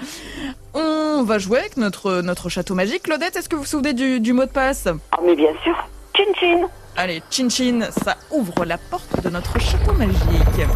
On 0.73 1.23
va 1.23 1.37
jouer 1.39 1.59
avec 1.59 1.77
notre, 1.77 2.21
notre 2.21 2.49
château 2.49 2.75
magique. 2.75 3.03
Claudette, 3.03 3.35
est-ce 3.35 3.47
que 3.49 3.55
vous 3.55 3.61
vous 3.61 3.67
souvenez 3.67 3.93
du, 3.93 4.19
du 4.19 4.33
mot 4.33 4.45
de 4.45 4.49
passe? 4.49 4.87
Ah, 5.11 5.17
mais 5.23 5.35
bien 5.35 5.51
sûr. 5.63 5.75
Chin 6.15 6.23
chin. 6.39 6.67
Allez, 6.97 7.21
chin 7.29 7.49
chin, 7.49 7.87
ça 7.91 8.17
ouvre 8.31 8.65
la 8.65 8.77
porte 8.77 9.21
de 9.23 9.29
notre 9.29 9.59
château 9.59 9.93
magique. 9.93 10.67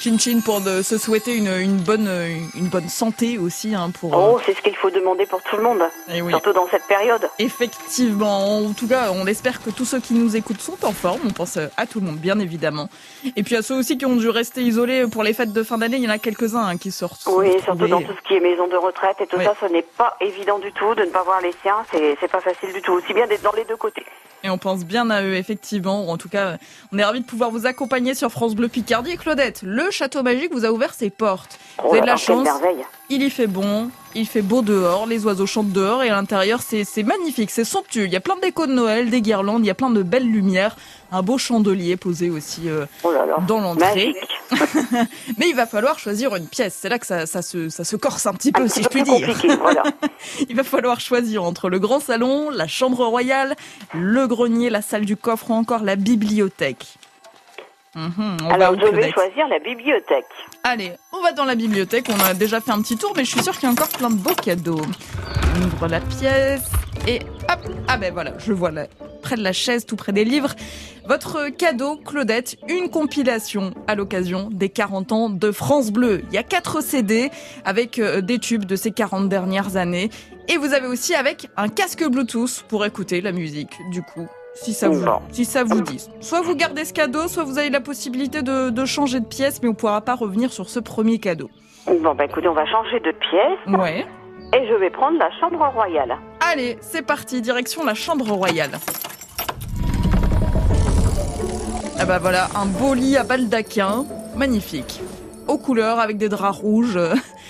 Chin 0.00 0.16
chin 0.18 0.40
pour 0.42 0.62
de, 0.62 0.80
se 0.80 0.96
souhaiter 0.96 1.36
une, 1.36 1.48
une 1.60 1.76
bonne, 1.76 2.08
une 2.54 2.68
bonne 2.68 2.88
santé 2.88 3.36
aussi. 3.36 3.74
Hein, 3.74 3.90
pour, 4.00 4.14
euh, 4.14 4.32
Oh, 4.32 4.40
c'est 4.46 4.54
ce 4.54 4.62
qu'il 4.62 4.74
faut 4.74 4.88
demander 4.90 5.26
pour 5.26 5.42
tout 5.42 5.58
le 5.58 5.62
monde. 5.62 5.82
Eh 6.10 6.22
oui. 6.22 6.32
Surtout 6.32 6.54
dans 6.54 6.66
cette 6.70 6.84
période. 6.86 7.28
Effectivement, 7.38 8.56
en 8.64 8.72
tout 8.72 8.88
cas, 8.88 9.10
on 9.12 9.26
espère 9.26 9.62
que 9.62 9.68
tous 9.68 9.84
ceux 9.84 10.00
qui 10.00 10.14
nous 10.14 10.36
écoutent 10.36 10.62
sont 10.62 10.82
en 10.86 10.92
forme. 10.92 11.20
On 11.26 11.30
pense 11.32 11.58
à 11.58 11.86
tout 11.86 12.00
le 12.00 12.06
monde, 12.06 12.16
bien 12.16 12.38
évidemment. 12.38 12.88
Et 13.36 13.42
puis 13.42 13.56
à 13.56 13.62
ceux 13.62 13.74
aussi 13.78 13.98
qui 13.98 14.06
ont 14.06 14.16
dû 14.16 14.30
rester 14.30 14.62
isolés 14.62 15.06
pour 15.06 15.22
les 15.22 15.34
fêtes 15.34 15.52
de 15.52 15.62
fin 15.62 15.76
d'année, 15.76 15.98
il 15.98 16.04
y 16.04 16.06
en 16.08 16.12
a 16.12 16.18
quelques-uns 16.18 16.64
hein, 16.66 16.78
qui 16.78 16.92
sortent. 16.92 17.26
Oui, 17.26 17.60
surtout 17.62 17.86
dans 17.86 18.00
tout 18.00 18.14
ce 18.16 18.26
qui 18.26 18.34
est 18.36 18.40
maison 18.40 18.68
de 18.68 18.76
retraite 18.76 19.16
et 19.20 19.26
tout 19.26 19.36
Oui. 19.36 19.44
ça, 19.44 19.54
ce 19.60 19.66
n'est 19.70 19.82
pas 19.82 20.16
évident 20.22 20.58
du 20.58 20.72
tout 20.72 20.94
de 20.94 21.02
ne 21.02 21.10
pas 21.10 21.24
voir 21.24 21.42
les 21.42 21.52
siens. 21.60 21.84
C'est 21.92 22.30
pas 22.30 22.40
facile 22.40 22.72
du 22.72 22.80
tout. 22.80 22.92
Aussi 22.92 23.12
bien 23.12 23.26
d'être 23.26 23.42
dans 23.42 23.52
les 23.52 23.64
deux 23.66 23.76
côtés. 23.76 24.06
Et 24.42 24.50
on 24.50 24.58
pense 24.58 24.84
bien 24.84 25.10
à 25.10 25.22
eux, 25.22 25.34
effectivement. 25.34 26.08
En 26.08 26.16
tout 26.16 26.28
cas, 26.28 26.56
on 26.92 26.98
est 26.98 27.04
ravis 27.04 27.20
de 27.20 27.26
pouvoir 27.26 27.50
vous 27.50 27.66
accompagner 27.66 28.14
sur 28.14 28.30
France 28.30 28.54
Bleu 28.54 28.68
Picardie. 28.68 29.12
Et 29.12 29.16
Claudette, 29.16 29.60
le 29.62 29.90
château 29.90 30.22
magique 30.22 30.52
vous 30.52 30.64
a 30.64 30.70
ouvert 30.70 30.94
ses 30.94 31.10
portes. 31.10 31.58
Oh 31.78 31.88
vous 31.88 31.92
avez 31.92 32.00
de 32.00 32.06
la 32.06 32.16
chance. 32.16 32.48
Il 33.10 33.22
y 33.22 33.30
fait 33.30 33.46
bon, 33.46 33.90
il 34.14 34.26
fait 34.26 34.42
beau 34.42 34.62
dehors, 34.62 35.06
les 35.06 35.24
oiseaux 35.24 35.46
chantent 35.46 35.72
dehors 35.72 36.02
et 36.02 36.08
à 36.10 36.14
l'intérieur 36.14 36.60
c'est 36.62 37.02
magnifique, 37.02 37.50
c'est 37.50 37.64
somptueux. 37.64 38.06
Il 38.06 38.12
y 38.12 38.16
a 38.16 38.20
plein 38.20 38.36
de 38.36 38.40
décos 38.40 38.66
de 38.66 38.72
Noël, 38.72 39.10
des 39.10 39.20
guirlandes, 39.22 39.64
il 39.64 39.66
y 39.66 39.70
a 39.70 39.74
plein 39.74 39.90
de 39.90 40.02
belles 40.02 40.28
lumières, 40.28 40.76
un 41.12 41.22
beau 41.22 41.38
chandelier 41.38 41.96
posé 41.96 42.30
aussi 42.30 42.68
euh, 42.68 42.86
Oh 43.04 43.12
là 43.12 43.26
là. 43.26 43.36
dans 43.46 43.60
l'entrée. 43.60 44.14
Mais 45.38 45.48
il 45.48 45.54
va 45.54 45.66
falloir 45.66 45.98
choisir 45.98 46.34
une 46.34 46.46
pièce. 46.46 46.76
C'est 46.80 46.88
là 46.88 46.98
que 46.98 47.06
ça, 47.06 47.26
ça, 47.26 47.42
se, 47.42 47.68
ça 47.68 47.84
se 47.84 47.96
corse 47.96 48.26
un 48.26 48.32
petit 48.34 48.52
peu, 48.52 48.62
Un 48.62 48.68
si 48.68 48.80
petit 48.82 49.00
je 49.00 49.04
peu 49.20 49.34
puis 49.34 49.48
dire. 49.48 49.58
voilà. 49.60 49.82
il 50.48 50.56
va 50.56 50.64
falloir 50.64 51.00
choisir 51.00 51.44
entre 51.44 51.68
le 51.68 51.78
grand 51.78 52.00
salon, 52.00 52.50
la 52.50 52.66
chambre 52.66 53.04
royale, 53.06 53.54
le 53.94 54.26
grenier, 54.26 54.70
la 54.70 54.82
salle 54.82 55.04
du 55.04 55.16
coffre 55.16 55.50
ou 55.50 55.54
encore 55.54 55.82
la 55.82 55.96
bibliothèque. 55.96 56.86
Va 57.94 58.54
Alors, 58.54 58.78
je 58.78 58.86
vais 58.86 59.10
choisir 59.10 59.48
la 59.48 59.58
bibliothèque. 59.58 60.24
Allez, 60.62 60.92
on 61.12 61.20
va 61.22 61.32
dans 61.32 61.44
la 61.44 61.56
bibliothèque. 61.56 62.06
On 62.08 62.20
a 62.22 62.34
déjà 62.34 62.60
fait 62.60 62.70
un 62.70 62.80
petit 62.82 62.96
tour, 62.96 63.12
mais 63.16 63.24
je 63.24 63.30
suis 63.30 63.42
sûre 63.42 63.54
qu'il 63.54 63.64
y 63.64 63.66
a 63.66 63.70
encore 63.70 63.88
plein 63.88 64.10
de 64.10 64.14
beaux 64.14 64.34
cadeaux. 64.34 64.80
On 65.56 65.62
ouvre 65.64 65.88
la 65.88 66.00
pièce 66.00 66.70
et 67.08 67.20
hop 67.50 67.58
Ah 67.88 67.96
ben 67.96 68.12
voilà, 68.12 68.34
je 68.38 68.52
vois 68.52 68.70
là, 68.70 68.86
près 69.22 69.34
de 69.34 69.42
la 69.42 69.52
chaise, 69.52 69.86
tout 69.86 69.96
près 69.96 70.12
des 70.12 70.24
livres. 70.24 70.54
Votre 71.08 71.48
cadeau, 71.48 71.96
Claudette, 71.96 72.56
une 72.68 72.90
compilation 72.90 73.74
à 73.88 73.96
l'occasion 73.96 74.48
des 74.52 74.68
40 74.68 75.12
ans 75.12 75.28
de 75.28 75.50
France 75.50 75.90
Bleu. 75.90 76.22
Il 76.28 76.34
y 76.34 76.38
a 76.38 76.44
4 76.44 76.82
CD 76.82 77.30
avec 77.64 77.98
euh, 77.98 78.20
des 78.20 78.38
tubes 78.38 78.64
de 78.64 78.76
ces 78.76 78.92
40 78.92 79.28
dernières 79.28 79.76
années. 79.76 80.10
Et 80.46 80.56
vous 80.56 80.74
avez 80.74 80.86
aussi 80.86 81.14
avec 81.16 81.48
un 81.56 81.68
casque 81.68 82.04
Bluetooth 82.08 82.64
pour 82.68 82.84
écouter 82.84 83.20
la 83.20 83.32
musique, 83.32 83.72
du 83.90 84.02
coup. 84.02 84.28
Si 84.54 84.72
ça, 84.74 84.88
vous, 84.88 85.04
Bon. 85.04 85.20
si 85.32 85.44
ça 85.44 85.64
vous 85.64 85.80
dit. 85.80 86.06
Soit 86.20 86.40
vous 86.42 86.54
gardez 86.54 86.84
ce 86.84 86.92
cadeau, 86.92 87.28
soit 87.28 87.44
vous 87.44 87.58
avez 87.58 87.70
la 87.70 87.80
possibilité 87.80 88.42
de, 88.42 88.70
de 88.70 88.84
changer 88.84 89.20
de 89.20 89.26
pièce, 89.26 89.60
mais 89.62 89.68
on 89.68 89.72
ne 89.72 89.76
pourra 89.76 90.00
pas 90.00 90.14
revenir 90.14 90.52
sur 90.52 90.68
ce 90.68 90.80
premier 90.80 91.18
cadeau. 91.18 91.48
Bon, 91.86 92.14
bah 92.14 92.24
écoutez, 92.24 92.48
on 92.48 92.54
va 92.54 92.66
changer 92.66 93.00
de 93.00 93.12
pièce. 93.12 93.78
Ouais. 93.78 94.06
Et 94.54 94.66
je 94.68 94.74
vais 94.74 94.90
prendre 94.90 95.18
la 95.18 95.30
chambre 95.38 95.64
royale. 95.74 96.16
Allez, 96.40 96.76
c'est 96.80 97.02
parti, 97.06 97.40
direction 97.40 97.84
la 97.84 97.94
chambre 97.94 98.28
royale. 98.30 98.72
Ah 101.98 102.04
bah 102.06 102.18
voilà, 102.18 102.48
un 102.56 102.66
beau 102.66 102.94
lit 102.94 103.16
à 103.16 103.24
baldaquin, 103.24 104.04
magnifique. 104.36 105.00
Aux 105.48 105.58
couleurs 105.58 105.98
avec 106.00 106.16
des 106.16 106.28
draps 106.28 106.58
rouges, 106.58 106.98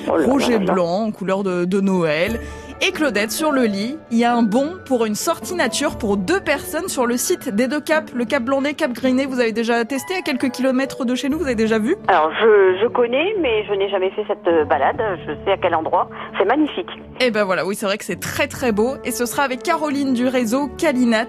Oh 0.08 0.12
rouge 0.24 0.48
et 0.48 0.58
blanc, 0.58 1.04
en 1.06 1.10
couleur 1.12 1.42
de, 1.42 1.64
de 1.64 1.80
Noël. 1.80 2.40
Et 2.82 2.92
Claudette, 2.92 3.30
sur 3.30 3.52
le 3.52 3.64
lit, 3.64 3.98
il 4.10 4.16
y 4.16 4.24
a 4.24 4.34
un 4.34 4.42
bon 4.42 4.78
pour 4.86 5.04
une 5.04 5.14
sortie 5.14 5.54
nature 5.54 5.98
pour 5.98 6.16
deux 6.16 6.40
personnes 6.40 6.88
sur 6.88 7.04
le 7.04 7.18
site 7.18 7.50
des 7.50 7.68
deux 7.68 7.80
caps, 7.80 8.10
le 8.14 8.24
cap 8.24 8.42
Blandé, 8.42 8.72
cap 8.72 8.92
Griné. 8.92 9.26
Vous 9.26 9.38
avez 9.38 9.52
déjà 9.52 9.84
testé 9.84 10.14
à 10.14 10.22
quelques 10.22 10.50
kilomètres 10.50 11.04
de 11.04 11.14
chez 11.14 11.28
nous, 11.28 11.36
vous 11.38 11.44
avez 11.44 11.54
déjà 11.54 11.78
vu? 11.78 11.96
Alors, 12.08 12.30
je, 12.40 12.78
je 12.80 12.86
connais, 12.88 13.34
mais 13.38 13.66
je 13.66 13.74
n'ai 13.74 13.90
jamais 13.90 14.10
fait 14.12 14.24
cette 14.26 14.46
euh, 14.48 14.64
balade. 14.64 14.96
Je 15.26 15.32
sais 15.44 15.52
à 15.52 15.56
quel 15.58 15.74
endroit. 15.74 16.08
C'est 16.38 16.46
magnifique. 16.46 16.88
Et 17.20 17.30
ben 17.30 17.44
voilà, 17.44 17.66
oui, 17.66 17.74
c'est 17.74 17.84
vrai 17.84 17.98
que 17.98 18.04
c'est 18.04 18.18
très 18.18 18.48
très 18.48 18.72
beau. 18.72 18.94
Et 19.04 19.10
ce 19.10 19.26
sera 19.26 19.42
avec 19.42 19.62
Caroline 19.62 20.14
du 20.14 20.26
réseau 20.26 20.68
Calinat, 20.78 21.26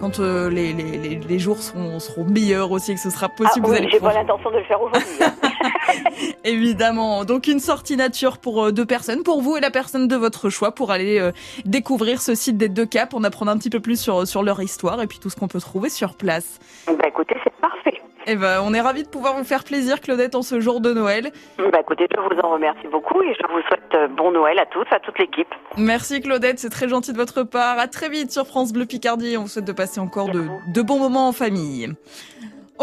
quand 0.00 0.20
euh, 0.20 0.48
les, 0.50 0.72
les, 0.72 0.98
les, 0.98 1.16
les 1.16 1.38
jours 1.40 1.58
seront, 1.58 1.98
seront 1.98 2.24
meilleurs 2.24 2.70
aussi, 2.70 2.94
que 2.94 3.00
ce 3.00 3.10
sera 3.10 3.26
Ah, 3.28 3.34
possible. 3.36 3.66
vous 3.66 3.72
oui, 3.72 3.88
j'ai 3.90 3.98
pas 3.98 4.12
l'intention 4.12 4.52
de 4.52 4.58
le 4.58 4.64
faire 4.64 4.80
aujourd'hui. 4.80 5.02
hein. 5.20 5.32
Évidemment. 6.44 7.24
Donc 7.24 7.48
une 7.48 7.58
sortie 7.60 7.96
nature 7.96 8.38
pour 8.38 8.66
euh, 8.66 8.72
deux 8.72 8.86
personnes, 8.86 9.24
pour 9.24 9.42
vous 9.42 9.56
et 9.56 9.60
la 9.60 9.70
personne 9.72 10.06
de 10.06 10.14
votre 10.16 10.48
choix, 10.48 10.72
pour 10.72 10.91
aller 10.92 11.18
euh, 11.18 11.32
découvrir 11.64 12.20
ce 12.20 12.34
site 12.34 12.56
des 12.56 12.68
deux 12.68 12.86
caps, 12.86 13.14
en 13.14 13.24
apprendre 13.24 13.50
un 13.50 13.58
petit 13.58 13.70
peu 13.70 13.80
plus 13.80 14.00
sur, 14.00 14.26
sur 14.26 14.42
leur 14.42 14.62
histoire 14.62 15.02
et 15.02 15.06
puis 15.06 15.18
tout 15.18 15.30
ce 15.30 15.36
qu'on 15.36 15.48
peut 15.48 15.60
trouver 15.60 15.88
sur 15.88 16.14
place. 16.14 16.58
bah 16.86 17.08
écoutez, 17.08 17.34
c'est 17.42 17.54
parfait. 17.60 18.00
Et 18.26 18.36
ben, 18.36 18.62
on 18.64 18.72
est 18.72 18.80
ravis 18.80 19.02
de 19.02 19.08
pouvoir 19.08 19.36
vous 19.36 19.44
faire 19.44 19.64
plaisir, 19.64 20.00
Claudette, 20.00 20.34
en 20.34 20.42
ce 20.42 20.60
jour 20.60 20.80
de 20.80 20.92
Noël. 20.92 21.32
Bah 21.58 21.80
écoutez, 21.80 22.06
je 22.14 22.20
vous 22.20 22.40
en 22.40 22.52
remercie 22.52 22.86
beaucoup 22.86 23.20
et 23.22 23.34
je 23.34 23.52
vous 23.52 23.60
souhaite 23.66 23.94
euh, 23.94 24.06
bon 24.08 24.30
Noël 24.30 24.58
à 24.58 24.66
tous, 24.66 24.86
à 24.92 25.00
toute 25.00 25.18
l'équipe. 25.18 25.48
Merci 25.76 26.20
Claudette, 26.20 26.58
c'est 26.58 26.70
très 26.70 26.88
gentil 26.88 27.12
de 27.12 27.16
votre 27.16 27.42
part. 27.42 27.78
À 27.78 27.88
très 27.88 28.08
vite 28.08 28.30
sur 28.30 28.46
France 28.46 28.72
Bleu 28.72 28.86
Picardie. 28.86 29.36
On 29.36 29.42
vous 29.42 29.48
souhaite 29.48 29.64
de 29.64 29.72
passer 29.72 30.00
encore 30.00 30.28
de, 30.28 30.46
de 30.72 30.82
bons 30.82 30.98
moments 30.98 31.28
en 31.28 31.32
famille. 31.32 31.92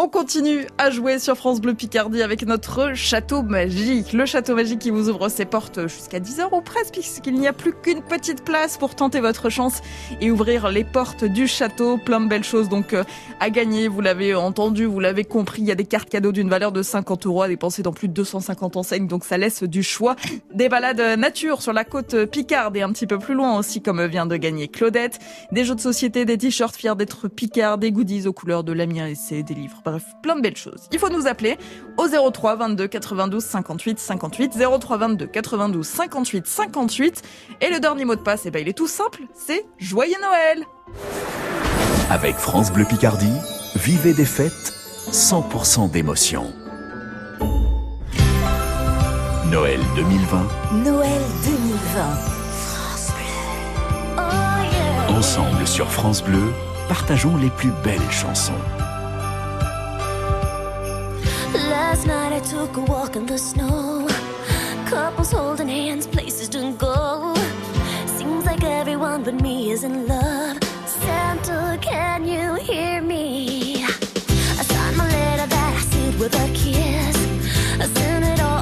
On 0.02 0.08
continue 0.08 0.66
à 0.78 0.92
jouer 0.92 1.20
sur 1.20 1.36
France 1.36 1.60
Bleu 1.60 1.74
Picardie 1.74 2.24
avec 2.24 2.44
notre 2.44 2.94
château 2.94 3.44
magique. 3.44 4.14
Le 4.14 4.26
château 4.26 4.56
magique 4.56 4.80
qui 4.80 4.92
vous 4.92 5.10
ouvre 5.10 5.28
ses 5.28 5.44
portes 5.44 5.90
jusqu'à 5.90 6.22
10h 6.22 6.56
ou 6.56 6.62
presque 6.62 6.94
puisqu'il 6.94 7.34
n'y 7.34 7.50
a 7.50 7.52
plus 7.52 7.74
qu'une 7.74 8.02
petite 8.02 8.46
place 8.46 8.78
pour 8.78 8.96
tenter 8.96 9.20
votre 9.20 9.50
chance 9.50 9.82
et 10.22 10.32
ouvrir 10.32 10.70
les 10.70 10.86
portes 10.86 11.26
du 11.26 11.50
château. 11.50 11.98
Plein 11.98 12.22
de 12.22 12.30
belles 12.30 12.46
choses 12.46 12.70
donc 12.70 12.94
euh, 12.94 13.04
à 13.42 13.50
gagner. 13.50 13.90
Vous 13.90 14.00
l'avez 14.00 14.36
entendu, 14.36 14.86
vous 14.86 15.02
l'avez 15.02 15.26
compris. 15.26 15.64
Il 15.64 15.68
y 15.68 15.72
a 15.72 15.76
des 15.76 15.84
cartes 15.84 16.10
cadeaux 16.10 16.32
d'une 16.32 16.48
valeur 16.48 16.72
de 16.72 16.82
50 16.82 17.26
euros 17.26 17.42
à 17.42 17.50
dépenser 17.50 17.84
dans 17.84 17.92
plus 17.92 18.08
de 18.08 18.14
250 18.14 18.78
enseignes. 18.78 19.08
Donc 19.08 19.26
ça 19.26 19.38
laisse 19.38 19.64
du 19.64 19.84
choix. 19.84 20.16
Des 20.54 20.70
balades 20.70 21.20
nature 21.20 21.62
sur 21.62 21.74
la 21.74 21.84
côte 21.84 22.24
Picarde 22.24 22.78
et 22.78 22.84
un 22.84 22.94
petit 22.94 23.06
peu 23.06 23.20
plus 23.20 23.34
loin 23.34 23.60
aussi 23.60 23.82
comme 23.82 24.06
vient 24.06 24.28
de 24.28 24.38
gagner 24.38 24.70
Claudette. 24.70 25.20
Des 25.52 25.66
jeux 25.66 25.76
de 25.76 25.82
société, 25.82 26.24
des 26.24 26.38
t-shirts 26.38 26.78
fiers 26.78 26.96
d'être 26.96 27.28
Picard, 27.28 27.78
des 27.78 27.92
goodies 27.92 28.28
aux 28.28 28.34
couleurs 28.34 28.64
de 28.64 28.72
l'Amiens 28.72 29.08
et 29.32 29.44
des 29.44 29.54
livres. 29.54 29.82
Bref, 29.90 30.04
plein 30.22 30.36
de 30.36 30.42
belles 30.42 30.56
choses. 30.56 30.88
Il 30.92 31.00
faut 31.00 31.10
nous 31.10 31.26
appeler 31.26 31.58
au 31.98 32.08
03 32.08 32.58
22 32.58 32.88
92 32.88 33.44
58 33.44 33.98
58 33.98 34.54
03 34.80 34.98
22 34.98 35.26
92 35.26 35.86
58 35.88 36.46
58 36.46 37.22
et 37.62 37.70
le 37.72 37.80
dernier 37.80 38.06
mot 38.06 38.16
de 38.16 38.22
passe, 38.22 38.44
eh 38.46 38.52
ben, 38.52 38.62
il 38.62 38.70
est 38.70 38.78
tout 38.78 38.88
simple, 38.88 39.24
c'est 39.34 39.66
Joyeux 39.80 40.14
Noël 40.22 40.64
Avec 42.12 42.36
France 42.36 42.72
Bleu 42.72 42.86
Picardie, 42.86 43.34
vivez 43.76 44.14
des 44.14 44.26
fêtes 44.26 44.74
100% 45.12 45.90
d'émotion. 45.90 46.54
Noël 49.50 49.80
2020, 49.96 50.48
Noël 50.84 51.22
2020. 51.46 52.16
France 52.52 53.08
Bleu. 53.08 54.20
Oh 54.20 55.10
yeah. 55.10 55.18
ensemble 55.18 55.66
sur 55.66 55.90
France 55.90 56.24
Bleu, 56.24 56.54
partageons 56.88 57.38
les 57.38 57.50
plus 57.50 57.72
belles 57.84 58.12
chansons. 58.12 58.54
Last 61.54 62.06
night 62.06 62.32
I 62.34 62.40
took 62.40 62.78
a 62.78 62.82
walk 62.82 63.16
in 63.16 63.26
the 63.26 63.38
snow. 63.38 64.08
Couples 64.88 65.32
holding 65.32 65.68
hands, 65.68 66.06
places 66.08 66.50
to 66.50 66.72
go. 66.74 67.34
Seems 68.06 68.46
like 68.46 68.64
everyone 68.64 69.24
but 69.24 69.36
me 69.42 69.72
is 69.72 69.84
in 69.84 70.08
love. 70.08 70.58
Santa, 70.86 71.78
can 71.82 72.28
you 72.28 72.56
hear 72.56 73.02
me? 73.02 73.84
I 73.84 74.64
signed 74.64 74.98
my 74.98 75.08
letter 75.08 75.48
that 75.48 75.74
I 75.78 75.82
sealed 75.82 76.20
with 76.20 76.36
a 76.36 76.48
kiss. 76.54 77.18
I 77.80 77.86
sent 77.98 78.26
it 78.26 78.40
off 78.42 78.59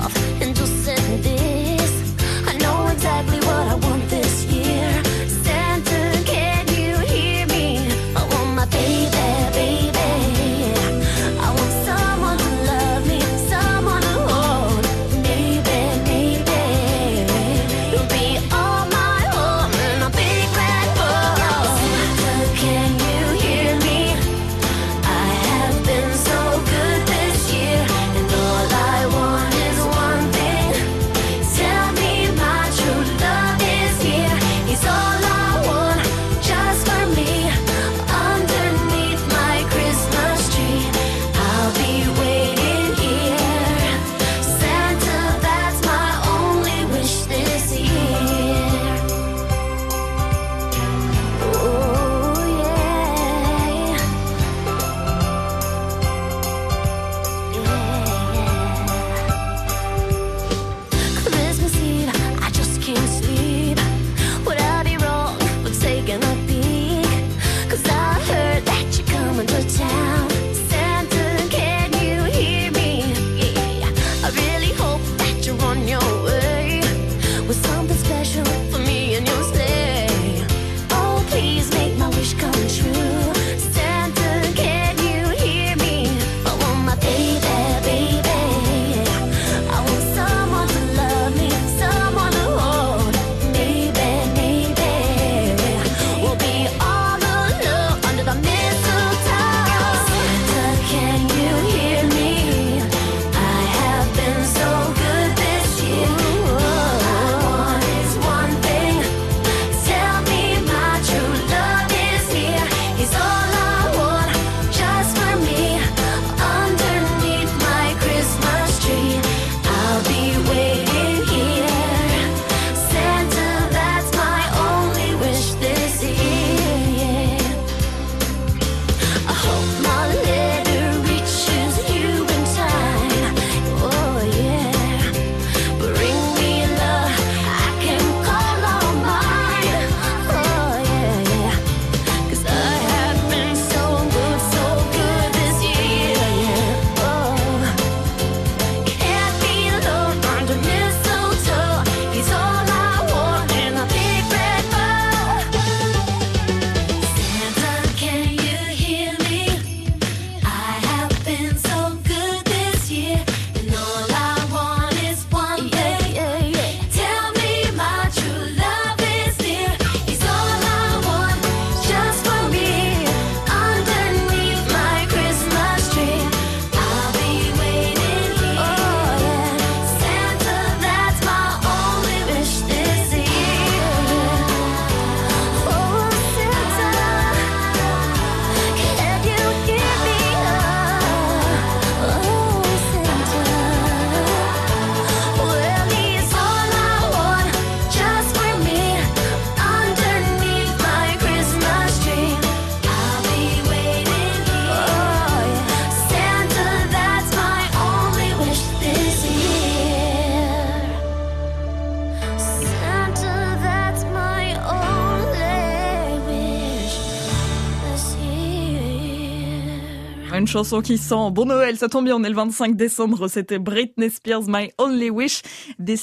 chanson 220.57 220.81
qui 220.81 220.97
sent 220.97 221.29
bon 221.33 221.45
Noël, 221.45 221.77
ça 221.77 221.87
tombe 221.87 222.05
bien, 222.05 222.15
on 222.15 222.23
est 222.23 222.29
le 222.29 222.35
25 222.35 222.75
décembre, 222.75 223.27
c'était 223.27 223.59
Britney 223.59 224.09
Spears, 224.09 224.41
My 224.47 224.71
Only 224.79 225.11
Wish, 225.11 225.43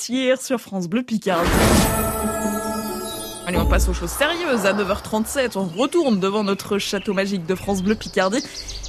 hier 0.08 0.40
sur 0.40 0.60
France 0.60 0.86
Bleu 0.86 1.02
Picardie. 1.02 1.50
Allez, 3.48 3.58
on 3.58 3.66
passe 3.66 3.88
aux 3.88 3.92
choses 3.92 4.12
sérieuses. 4.12 4.64
À 4.64 4.72
9h37, 4.72 5.58
on 5.58 5.64
retourne 5.64 6.20
devant 6.20 6.44
notre 6.44 6.78
château 6.78 7.14
magique 7.14 7.46
de 7.46 7.56
France 7.56 7.82
Bleu 7.82 7.96
Picardie. 7.96 8.44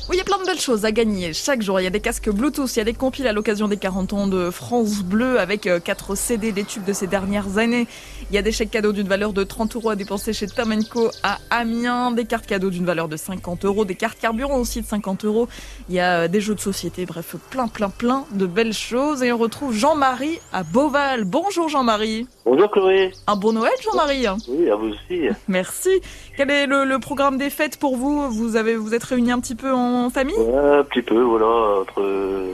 Oui, 0.07 0.17
il 0.17 0.19
y 0.19 0.21
a 0.21 0.23
plein 0.23 0.37
de 0.37 0.45
belles 0.45 0.59
choses 0.59 0.85
à 0.85 0.91
gagner. 0.91 1.33
Chaque 1.33 1.63
jour, 1.63 1.79
il 1.79 1.83
y 1.83 1.87
a 1.87 1.89
des 1.89 1.99
casques 1.99 2.29
Bluetooth, 2.29 2.71
il 2.75 2.77
y 2.77 2.81
a 2.81 2.83
des 2.83 2.93
compiles 2.93 3.25
à 3.25 3.33
l'occasion 3.33 3.67
des 3.67 3.77
40 3.77 4.13
ans 4.13 4.27
de 4.27 4.51
France 4.51 5.01
Bleu 5.01 5.39
avec 5.39 5.67
4 5.83 6.13
CD 6.13 6.51
des 6.51 6.63
tubes 6.63 6.83
de 6.83 6.93
ces 6.93 7.07
dernières 7.07 7.57
années. 7.57 7.87
Il 8.29 8.35
y 8.35 8.37
a 8.37 8.43
des 8.43 8.51
chèques 8.51 8.69
cadeaux 8.69 8.91
d'une 8.91 9.07
valeur 9.07 9.33
de 9.33 9.43
30 9.43 9.75
euros 9.77 9.89
à 9.89 9.95
dépenser 9.95 10.31
chez 10.31 10.45
Tamenco 10.45 11.09
à 11.23 11.39
Amiens, 11.49 12.11
des 12.11 12.25
cartes 12.25 12.45
cadeaux 12.45 12.69
d'une 12.69 12.85
valeur 12.85 13.07
de 13.07 13.17
50 13.17 13.65
euros, 13.65 13.83
des 13.83 13.95
cartes 13.95 14.19
carburant 14.19 14.59
aussi 14.59 14.79
de 14.79 14.85
50 14.85 15.25
euros. 15.25 15.47
Il 15.89 15.95
y 15.95 15.99
a 15.99 16.27
des 16.27 16.39
jeux 16.39 16.53
de 16.53 16.59
société, 16.61 17.07
bref, 17.07 17.35
plein, 17.49 17.67
plein, 17.67 17.89
plein 17.89 18.25
de 18.31 18.45
belles 18.45 18.73
choses. 18.73 19.23
Et 19.23 19.31
on 19.31 19.39
retrouve 19.39 19.73
Jean-Marie 19.73 20.39
à 20.53 20.61
Beauval. 20.61 21.23
Bonjour 21.23 21.67
Jean-Marie. 21.67 22.27
Bonjour 22.45 22.69
Chloé. 22.69 23.11
Un 23.25 23.35
bon 23.35 23.53
Noël 23.53 23.73
Jean-Marie. 23.83 24.25
Oui, 24.47 24.69
à 24.69 24.75
vous 24.75 24.89
aussi. 24.89 25.27
Merci. 25.47 25.89
Quel 26.37 26.51
est 26.51 26.67
le, 26.67 26.85
le 26.85 26.99
programme 26.99 27.37
des 27.37 27.49
fêtes 27.49 27.77
pour 27.79 27.97
vous? 27.97 28.29
Vous 28.31 28.55
avez 28.55 28.75
vous 28.75 28.93
êtes 28.93 29.03
réunis 29.03 29.31
un 29.31 29.39
petit 29.39 29.55
peu 29.55 29.73
en 29.73 30.09
famille? 30.11 30.35
Ouais, 30.37 30.79
un 30.79 30.83
petit 30.83 31.01
peu, 31.01 31.19
voilà, 31.21 31.81
entre, 31.81 32.01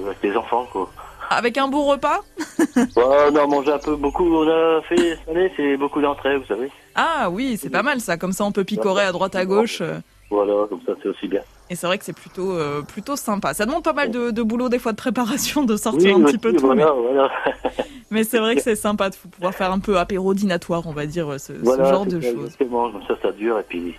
avec 0.05 0.17
les 0.23 0.35
enfants, 0.37 0.65
quoi. 0.71 0.89
Avec 1.29 1.57
un 1.57 1.67
beau 1.67 1.83
repas? 1.83 2.21
Ouais, 2.75 2.87
on 3.31 3.35
a 3.35 3.45
mangé 3.47 3.71
un 3.71 3.79
peu 3.79 3.95
beaucoup, 3.97 4.23
on 4.33 4.47
a 4.47 4.81
fait 4.83 4.95
cette 5.17 5.27
année, 5.29 5.51
c'est 5.57 5.75
beaucoup 5.75 5.99
d'entrées, 6.01 6.37
vous 6.37 6.45
savez. 6.45 6.69
Ah 6.95 7.29
oui, 7.29 7.57
c'est 7.61 7.69
pas 7.69 7.83
mal 7.83 7.99
ça. 7.99 8.15
Comme 8.15 8.31
ça, 8.31 8.45
on 8.45 8.51
peut 8.53 8.63
picorer 8.63 9.03
à 9.03 9.11
droite 9.11 9.35
à 9.35 9.45
gauche. 9.45 9.81
euh. 9.81 9.99
Voilà, 10.29 10.53
comme 10.69 10.79
ça, 10.85 10.93
c'est 11.03 11.09
aussi 11.09 11.27
bien. 11.27 11.41
Et 11.71 11.75
c'est 11.75 11.87
vrai 11.87 11.97
que 11.97 12.03
c'est 12.03 12.11
plutôt 12.11 12.51
euh, 12.51 12.81
plutôt 12.81 13.15
sympa. 13.15 13.53
Ça 13.53 13.65
demande 13.65 13.81
pas 13.81 13.93
mal 13.93 14.11
de, 14.11 14.31
de 14.31 14.43
boulot 14.43 14.67
des 14.67 14.77
fois 14.77 14.91
de 14.91 14.97
préparation, 14.97 15.63
de 15.63 15.77
sortir 15.77 16.17
Oui, 16.17 16.21
un 16.21 16.25
petit 16.25 16.37
peu 16.37 16.51
tout. 16.51 16.65
voilà, 16.65 16.93
mais- 16.93 17.01
voilà. 17.01 17.31
Mais 18.11 18.25
c'est 18.25 18.39
vrai 18.39 18.57
que 18.57 18.61
c'est 18.61 18.75
sympa 18.75 19.09
de 19.09 19.15
pouvoir 19.15 19.53
faire 19.53 19.71
un 19.71 19.79
peu 19.79 19.97
apéro 19.97 20.33
dînatoire, 20.33 20.85
on 20.85 20.91
va 20.91 21.05
dire, 21.05 21.39
ce, 21.39 21.53
ce 21.53 21.83
genre 21.85 22.05
de 22.05 22.19
choses. 22.19 22.57
Comme 22.59 23.01
ça, 23.07 23.13
ça 23.21 23.31
dure, 23.31 23.57
et 23.57 23.63
puis... 23.63 23.95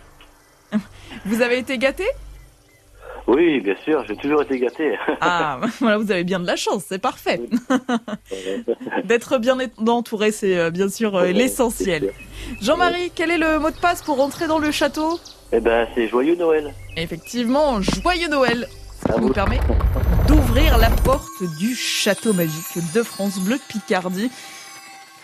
Vous 1.25 1.41
avez 1.41 1.57
été 1.57 1.79
gâté? 1.79 2.05
Oui, 3.27 3.61
bien 3.61 3.77
sûr, 3.83 4.05
j'ai 4.07 4.17
toujours 4.17 4.43
été 4.43 4.59
gâté. 4.59 4.99
Ah, 5.23 5.59
voilà, 5.81 5.97
vous 5.97 6.13
avez 6.13 6.25
bien 6.25 6.41
de 6.41 6.47
la 6.47 6.57
chance, 6.57 6.85
c'est 6.87 6.99
parfait. 7.01 7.41
D'être 9.05 9.39
bien 9.39 9.57
entouré, 9.87 10.31
c'est 10.31 10.59
euh, 10.59 10.71
bien 10.71 10.91
sûr 10.91 11.17
euh, 11.17 11.29
l'essentiel. 11.29 12.13
Jean-Marie, 12.61 13.13
quel 13.15 13.31
est 13.31 13.39
le 13.39 13.59
mot 13.61 13.71
de 13.71 13.81
passe 13.81 14.03
pour 14.03 14.19
rentrer 14.19 14.47
dans 14.47 14.59
le 14.59 14.71
château? 14.73 15.19
Eh 15.55 15.61
ben, 15.61 15.87
c'est 15.95 16.09
joyeux 16.09 16.35
Noël. 16.35 16.73
Effectivement, 16.97 17.83
joyeux 17.83 18.29
Noël 18.29 18.67
Ça 19.07 19.19
nous 19.19 19.29
permet 19.29 19.61
d'ouvrir 20.27 20.79
la 20.79 20.89
porte 20.89 21.43
du 21.59 21.75
château 21.75 22.33
magique 22.33 22.79
de 22.95 23.03
France 23.03 23.39
Bleu 23.39 23.59
Picardie. 23.69 24.31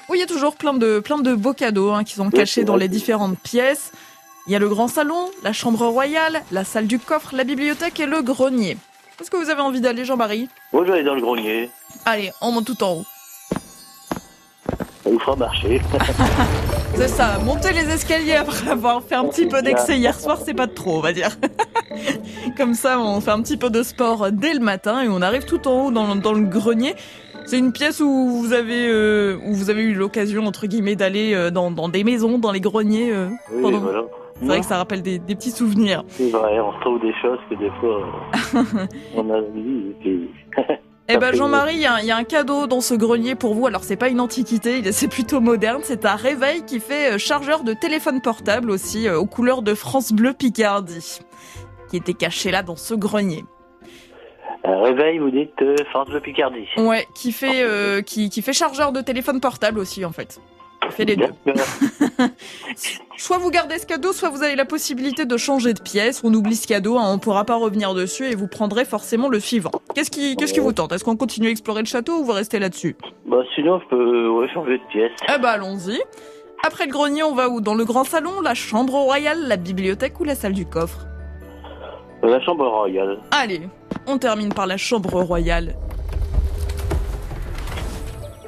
Où 0.09 0.14
il 0.14 0.20
y 0.20 0.22
a 0.22 0.26
toujours 0.26 0.55
plein 0.57 0.74
de, 0.74 1.01
plein 1.01 1.18
de 1.18 1.35
beaux 1.35 1.55
cadeaux 1.55 1.93
hein, 1.93 2.05
qui 2.05 2.14
sont 2.14 2.31
cachés 2.31 2.64
dans 2.64 2.76
les 2.76 2.89
différentes 2.89 3.39
pièces. 3.39 3.93
Il 4.47 4.53
y 4.53 4.57
a 4.57 4.59
le 4.59 4.68
grand 4.68 4.89
salon, 4.89 5.31
la 5.43 5.55
chambre 5.55 5.87
royale, 5.87 6.43
la 6.53 6.64
salle 6.64 6.87
du 6.87 6.99
coffre, 6.99 7.35
la 7.35 7.45
bibliothèque 7.45 7.99
et 8.01 8.07
le 8.07 8.20
grenier. 8.22 8.76
Est-ce 9.20 9.31
que 9.31 9.37
vous 9.37 9.49
avez 9.51 9.62
envie 9.62 9.81
d'aller, 9.81 10.05
Jean-Marie? 10.05 10.49
Moi, 10.72 10.85
je 10.85 10.93
vais 10.93 10.99
aller 10.99 11.07
dans 11.07 11.14
le 11.14 11.22
grenier. 11.22 11.70
Allez, 12.05 12.33
on 12.43 12.53
monte 12.53 12.66
tout 12.66 12.83
en 12.83 12.93
haut. 12.99 13.05
Ça 15.05 15.11
vous 15.11 15.18
fera 15.18 15.37
marcher. 15.37 15.81
C'est 16.99 17.09
ça, 17.09 17.38
monter 17.44 17.72
les 17.72 17.88
escaliers 17.94 18.34
après 18.34 18.68
avoir 18.70 19.03
fait 19.03 19.14
un 19.14 19.24
petit 19.26 19.46
peu 19.46 19.62
d'excès 19.62 19.96
hier 19.99 20.18
soir, 20.18 20.38
c'est 20.44 20.53
pas 20.55 20.66
de 20.66 20.72
trop, 20.72 20.96
on 20.96 21.01
va 21.01 21.12
dire. 21.12 21.28
Comme 22.57 22.74
ça, 22.74 22.99
on 23.01 23.20
fait 23.20 23.30
un 23.30 23.40
petit 23.40 23.57
peu 23.57 23.70
de 23.70 23.82
sport 23.84 24.32
dès 24.32 24.53
le 24.53 24.59
matin 24.61 25.03
et 25.03 25.09
on 25.09 25.22
arrive 25.22 25.44
tout 25.44 25.68
en 25.68 25.86
haut 25.86 25.90
dans, 25.92 26.16
dans 26.16 26.32
le 26.32 26.42
grenier. 26.42 26.94
C'est 27.46 27.59
une 27.59 27.72
pièce 27.72 28.01
où 28.01 28.28
vous 28.28 28.53
avez 28.53 28.88
euh, 28.88 29.36
où 29.46 29.55
vous 29.55 29.70
avez 29.70 29.82
eu 29.82 29.94
l'occasion 29.94 30.44
entre 30.46 30.66
guillemets 30.66 30.96
d'aller 30.96 31.34
euh, 31.34 31.51
dans, 31.51 31.70
dans 31.70 31.88
des 31.88 32.03
maisons, 32.03 32.38
dans 32.38 32.51
les 32.53 32.61
greniers. 32.61 33.12
euh, 33.12 33.28
Oui, 33.53 33.62
pendant- 33.62 33.78
voilà. 33.78 34.03
C'est 34.40 34.46
vrai 34.46 34.61
que 34.61 34.66
ça 34.66 34.76
rappelle 34.76 35.03
des, 35.03 35.18
des 35.18 35.34
petits 35.34 35.51
souvenirs. 35.51 36.05
C'est 36.11 36.30
vrai, 36.30 36.61
on 36.61 36.72
se 36.72 36.80
trouve 36.80 37.01
des 37.01 37.12
choses 37.22 37.38
que 37.51 37.55
des 37.57 37.70
fois, 37.80 38.03
on 39.16 39.30
a 39.30 39.40
vu, 39.40 39.90
et 39.90 39.96
puis... 40.01 40.30
Eh 41.11 41.17
ben 41.17 41.33
Jean-Marie, 41.33 41.75
il 41.77 41.81
y, 41.81 41.87
a- 41.87 42.01
il 42.03 42.07
y 42.07 42.11
a 42.11 42.17
un 42.17 42.25
cadeau 42.25 42.67
dans 42.67 42.81
ce 42.83 42.95
grenier 42.95 43.35
pour 43.35 43.55
vous. 43.55 43.67
Alors 43.67 43.83
c'est 43.83 43.97
pas 43.97 44.09
une 44.09 44.21
antiquité, 44.21 44.93
c'est 44.93 45.09
plutôt 45.09 45.41
moderne. 45.41 45.81
C'est 45.85 46.05
un 46.05 46.17
réveil 46.17 46.65
qui 46.67 46.81
fait 46.81 47.15
euh, 47.15 47.19
chargeur 47.19 47.65
de 47.65 47.73
téléphone 47.73 48.21
portable 48.21 48.71
aussi 48.71 49.09
euh, 49.09 49.19
aux 49.19 49.27
couleurs 49.27 49.63
de 49.63 49.75
France 49.75 50.13
Bleu 50.13 50.35
Picardie, 50.35 51.21
qui 51.91 51.97
était 51.97 52.13
caché 52.15 52.51
là 52.51 52.63
dans 52.63 52.77
ce 52.77 52.95
grenier. 52.95 53.45
Un 54.65 54.83
réveil, 54.83 55.19
vous 55.19 55.31
dites, 55.31 55.55
euh, 55.63 55.77
France 55.91 56.09
de 56.11 56.19
Picardie. 56.19 56.67
Ouais, 56.77 57.07
qui 57.15 57.33
fait 57.33 57.63
euh, 57.63 58.03
qui, 58.03 58.29
qui 58.29 58.43
fait 58.43 58.53
chargeur 58.53 58.93
de 58.93 59.01
téléphone 59.01 59.41
portable 59.41 59.79
aussi 59.79 60.05
en 60.05 60.13
fait. 60.13 60.41
Il 60.89 60.93
fait 60.93 61.05
les 61.05 61.16
deux. 61.16 61.30
Soit 63.16 63.39
vous 63.39 63.51
gardez 63.51 63.78
ce 63.78 63.86
cadeau, 63.86 64.12
soit 64.12 64.30
vous 64.30 64.43
avez 64.43 64.55
la 64.55 64.64
possibilité 64.64 65.26
de 65.26 65.36
changer 65.36 65.74
de 65.74 65.80
pièce. 65.80 66.22
On 66.24 66.32
oublie 66.32 66.55
ce 66.55 66.66
cadeau, 66.66 66.99
hein, 66.99 67.05
on 67.12 67.18
pourra 67.18 67.45
pas 67.45 67.57
revenir 67.57 67.93
dessus 67.93 68.26
et 68.26 68.34
vous 68.34 68.47
prendrez 68.47 68.84
forcément 68.84 69.28
le 69.28 69.41
suivant. 69.41 69.72
Qu'est-ce 69.95 70.11
qui 70.11 70.36
qu'est-ce 70.36 70.55
qui 70.55 70.61
vous 70.61 70.72
tente? 70.72 70.93
Est-ce 70.93 71.05
qu'on 71.05 71.16
continue 71.16 71.49
à 71.49 71.51
explorer 71.51 71.82
le 71.82 71.86
château 71.86 72.20
ou 72.20 72.24
vous 72.24 72.32
restez 72.32 72.59
là-dessus? 72.59 72.97
Bah, 73.26 73.43
sinon, 73.55 73.80
je 73.80 73.89
peux 73.89 74.28
ouais, 74.28 74.49
changer 74.55 74.78
de 74.78 74.84
pièce. 74.91 75.12
Eh 75.24 75.39
ben 75.39 75.49
allons-y. 75.49 76.01
Après 76.64 76.86
le 76.86 76.93
grenier, 76.93 77.22
on 77.22 77.34
va 77.34 77.49
où? 77.49 77.61
Dans 77.61 77.74
le 77.74 77.84
grand 77.84 78.05
salon, 78.05 78.41
la 78.41 78.55
chambre 78.55 78.95
royale, 78.95 79.47
la 79.47 79.57
bibliothèque 79.57 80.18
ou 80.20 80.24
la 80.24 80.34
salle 80.34 80.53
du 80.55 80.64
coffre? 80.64 81.07
La 82.22 82.41
chambre 82.41 82.66
royale. 82.66 83.18
Allez, 83.30 83.62
on 84.07 84.18
termine 84.18 84.53
par 84.53 84.66
la 84.66 84.76
chambre 84.76 85.22
royale. 85.22 85.74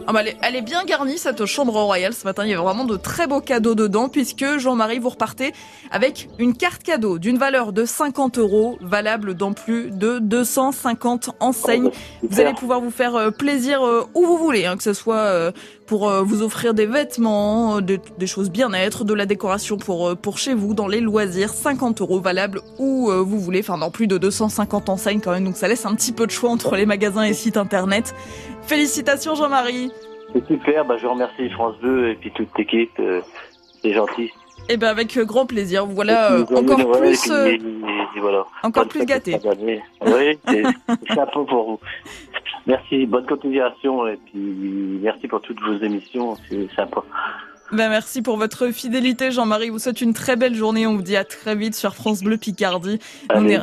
Ah 0.06 0.12
bah 0.12 0.20
elle, 0.22 0.28
est, 0.28 0.36
elle 0.42 0.56
est 0.56 0.62
bien 0.62 0.84
garnie 0.84 1.18
cette 1.18 1.44
chambre 1.46 1.72
royale 1.72 2.14
ce 2.14 2.24
matin. 2.24 2.44
Il 2.44 2.50
y 2.50 2.54
a 2.54 2.60
vraiment 2.60 2.84
de 2.84 2.96
très 2.96 3.26
beaux 3.26 3.40
cadeaux 3.40 3.74
dedans 3.74 4.08
puisque 4.08 4.58
Jean-Marie 4.58 4.98
vous 4.98 5.10
repartez 5.10 5.52
avec 5.90 6.28
une 6.38 6.56
carte 6.56 6.82
cadeau 6.82 7.18
d'une 7.18 7.38
valeur 7.38 7.72
de 7.72 7.84
50 7.84 8.38
euros 8.38 8.78
valable 8.80 9.34
dans 9.34 9.52
plus 9.52 9.90
de 9.90 10.18
250 10.18 11.30
enseignes. 11.40 11.90
Vous 12.22 12.40
allez 12.40 12.54
pouvoir 12.54 12.80
vous 12.80 12.90
faire 12.90 13.14
euh, 13.14 13.30
plaisir 13.30 13.84
euh, 13.84 14.06
où 14.14 14.24
vous 14.24 14.38
voulez, 14.38 14.66
hein, 14.66 14.76
que 14.76 14.82
ce 14.82 14.92
soit 14.94 15.16
euh, 15.16 15.52
pour 15.90 16.08
euh, 16.08 16.22
vous 16.22 16.42
offrir 16.42 16.72
des 16.72 16.86
vêtements, 16.86 17.80
des, 17.80 17.98
des 18.16 18.26
choses 18.28 18.48
bien-être, 18.48 19.02
de 19.04 19.12
la 19.12 19.26
décoration 19.26 19.76
pour 19.76 20.08
euh, 20.10 20.14
pour 20.14 20.38
chez 20.38 20.54
vous, 20.54 20.72
dans 20.72 20.86
les 20.86 21.00
loisirs, 21.00 21.48
50 21.52 22.00
euros 22.00 22.20
valable 22.20 22.60
où 22.78 23.10
euh, 23.10 23.20
vous 23.20 23.40
voulez, 23.40 23.58
enfin 23.58 23.76
dans 23.76 23.90
plus 23.90 24.06
de 24.06 24.16
250 24.16 24.88
enseignes 24.88 25.20
quand 25.20 25.32
même, 25.32 25.42
donc 25.44 25.56
ça 25.56 25.66
laisse 25.66 25.84
un 25.86 25.94
petit 25.96 26.12
peu 26.12 26.26
de 26.26 26.30
choix 26.30 26.48
entre 26.50 26.76
les 26.76 26.86
magasins 26.86 27.24
et 27.24 27.34
sites 27.34 27.56
internet. 27.56 28.14
Félicitations 28.62 29.34
Jean-Marie. 29.34 29.90
C'est 30.32 30.46
super, 30.46 30.84
bah, 30.84 30.94
je 30.96 31.08
remercie 31.08 31.50
France 31.50 31.74
2 31.82 32.10
et 32.10 32.14
puis 32.14 32.30
toute 32.36 32.56
l'équipe. 32.56 32.92
euh, 33.00 33.20
c'est 33.82 33.92
gentil. 33.92 34.30
Et 34.68 34.76
ben 34.76 34.86
avec 34.88 35.16
euh, 35.16 35.24
grand 35.24 35.46
plaisir. 35.46 35.86
Voilà 35.86 36.32
euh, 36.34 36.44
encore 36.54 36.92
plus 37.00 37.26
et 37.30 37.58
puis, 37.58 37.66
et- 37.66 38.16
et 38.16 38.20
voilà. 38.20 38.44
encore 38.62 38.86
plus 38.86 39.04
gâté. 39.06 39.36
Oui, 40.06 40.38
c'est 40.46 40.62
chapeau 41.14 41.44
pour 41.46 41.70
vous. 41.70 41.80
Merci, 42.66 43.06
bonne 43.06 43.26
continuation 43.26 44.06
et 44.06 44.16
puis 44.16 44.98
merci 45.02 45.28
pour 45.28 45.40
toutes 45.40 45.60
vos 45.60 45.78
émissions, 45.78 46.36
c'est 46.48 46.68
sympa. 46.74 47.02
Ben 47.72 47.88
merci 47.88 48.20
pour 48.20 48.36
votre 48.36 48.68
fidélité 48.68 49.30
Jean-Marie. 49.30 49.70
Vous 49.70 49.78
souhaite 49.78 50.00
une 50.00 50.12
très 50.12 50.34
belle 50.34 50.56
journée. 50.56 50.88
On 50.88 50.96
vous 50.96 51.02
dit 51.02 51.16
à 51.16 51.24
très 51.24 51.54
vite 51.54 51.76
sur 51.76 51.94
France 51.94 52.22
Bleu 52.22 52.36
Picardie. 52.36 52.98
Allez, 53.28 53.60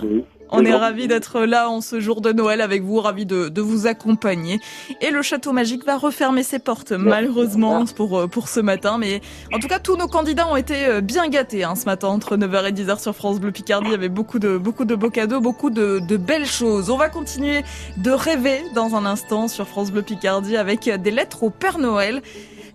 on 0.50 0.66
est 0.66 0.74
ravis 0.74 1.08
d'être 1.08 1.42
là 1.42 1.70
en 1.70 1.82
ce 1.82 2.00
jour 2.00 2.22
de 2.22 2.32
Noël 2.32 2.62
avec 2.62 2.84
vous, 2.84 3.00
ravis 3.00 3.26
de, 3.26 3.50
de 3.50 3.62
vous 3.62 3.88
accompagner. 3.88 4.60
Et 5.02 5.12
le 5.12 5.22
château 5.22 5.54
magique 5.54 5.86
va 5.86 5.98
refermer 5.98 6.44
ses 6.44 6.60
portes 6.60 6.92
malheureusement 6.92 7.86
pour, 7.86 8.20
euh, 8.20 8.28
pour 8.28 8.48
ce 8.48 8.60
matin. 8.60 8.98
Mais 8.98 9.22
en 9.54 9.60
tout 9.60 9.68
cas, 9.68 9.80
tous 9.80 9.96
nos 9.96 10.08
candidats 10.08 10.48
ont 10.48 10.56
été 10.56 10.88
euh, 10.88 11.02
bien 11.02 11.28
gâtés 11.28 11.64
hein, 11.64 11.76
ce 11.76 11.86
matin 11.86 12.08
entre 12.08 12.38
9h 12.38 12.70
et 12.70 12.72
10h 12.72 13.02
sur 13.02 13.16
France 13.16 13.40
Bleu 13.40 13.52
Picardie. 13.52 13.88
Il 13.90 13.92
y 13.92 13.96
avait 13.96 14.10
beaucoup 14.10 14.40
de, 14.40 14.58
beaucoup 14.58 14.86
de 14.86 14.96
beaux 14.96 15.10
cadeaux, 15.10 15.42
beaucoup 15.42 15.70
de, 15.70 16.00
de 16.00 16.18
belles 16.18 16.46
choses. 16.46 16.90
On 16.90 16.98
va 16.98 17.10
continuer 17.10 17.64
de 17.98 18.12
rêver 18.12 18.62
dans 18.76 18.96
un 18.96 19.06
instant 19.06 19.48
sur 19.48 19.68
France 19.68 19.92
Bleu 19.92 20.02
Picardie 20.02 20.58
avec 20.58 20.90
des 20.90 21.12
lettres 21.12 21.44
au 21.44 21.50
Père 21.50 21.78
Noël. 21.80 22.22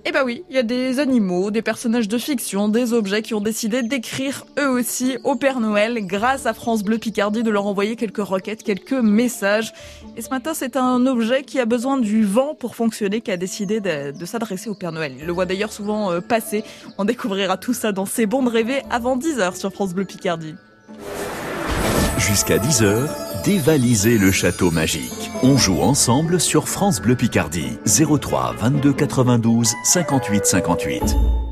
Eh 0.04 0.10
ben 0.10 0.24
oui, 0.24 0.44
il 0.50 0.56
y 0.56 0.58
a 0.58 0.64
des 0.64 0.98
animaux, 0.98 1.52
des 1.52 1.62
personnages 1.62 2.08
de 2.08 2.18
fiction, 2.18 2.68
des 2.68 2.92
objets 2.92 3.22
qui 3.22 3.34
ont 3.34 3.40
décidé 3.40 3.82
d'écrire 3.82 4.44
eux 4.58 4.68
aussi 4.68 5.16
au 5.22 5.36
Père 5.36 5.60
Noël 5.60 6.04
grâce 6.06 6.44
à 6.44 6.54
France 6.54 6.82
Bleu 6.82 6.98
Picardie 6.98 7.44
de 7.44 7.50
leur 7.50 7.66
envoyer 7.66 7.94
quelques 7.94 8.16
requêtes, 8.16 8.64
quelques 8.64 8.92
messages. 8.94 9.72
Et 10.16 10.22
ce 10.22 10.30
matin, 10.30 10.54
c'est 10.54 10.76
un 10.76 11.06
objet 11.06 11.44
qui 11.44 11.60
a 11.60 11.66
besoin 11.66 11.98
du 11.98 12.24
vent 12.24 12.56
pour 12.56 12.74
fonctionner 12.74 13.20
qui 13.20 13.30
a 13.30 13.36
décidé 13.36 13.78
de, 13.78 14.24
s'adresser 14.24 14.68
au 14.68 14.74
Père 14.74 14.90
Noël. 14.90 15.14
Il 15.20 15.24
le 15.24 15.32
voit 15.32 15.46
d'ailleurs 15.46 15.72
souvent 15.72 16.10
euh, 16.10 16.20
passer. 16.20 16.64
On 16.98 17.04
découvrira 17.04 17.56
tout 17.56 17.74
ça 17.74 17.92
dans 17.92 18.04
C'est 18.04 18.26
bon 18.26 18.42
de 18.42 18.50
rêver 18.50 18.82
avant 18.90 19.16
10h 19.16 19.56
sur 19.56 19.72
France 19.72 19.94
Bleu 19.94 20.04
Picardie. 20.04 20.56
Jusqu'à 22.18 22.58
10h, 22.58 23.08
dévalisez 23.44 24.18
le 24.18 24.30
château 24.30 24.70
magique. 24.70 25.30
On 25.42 25.56
joue 25.56 25.80
ensemble 25.80 26.40
sur 26.40 26.68
France 26.68 27.00
Bleu 27.00 27.16
Picardie. 27.16 27.78
03 27.86 28.54
22 28.58 28.92
92 28.92 29.72
58 29.84 30.46
58. 30.46 31.42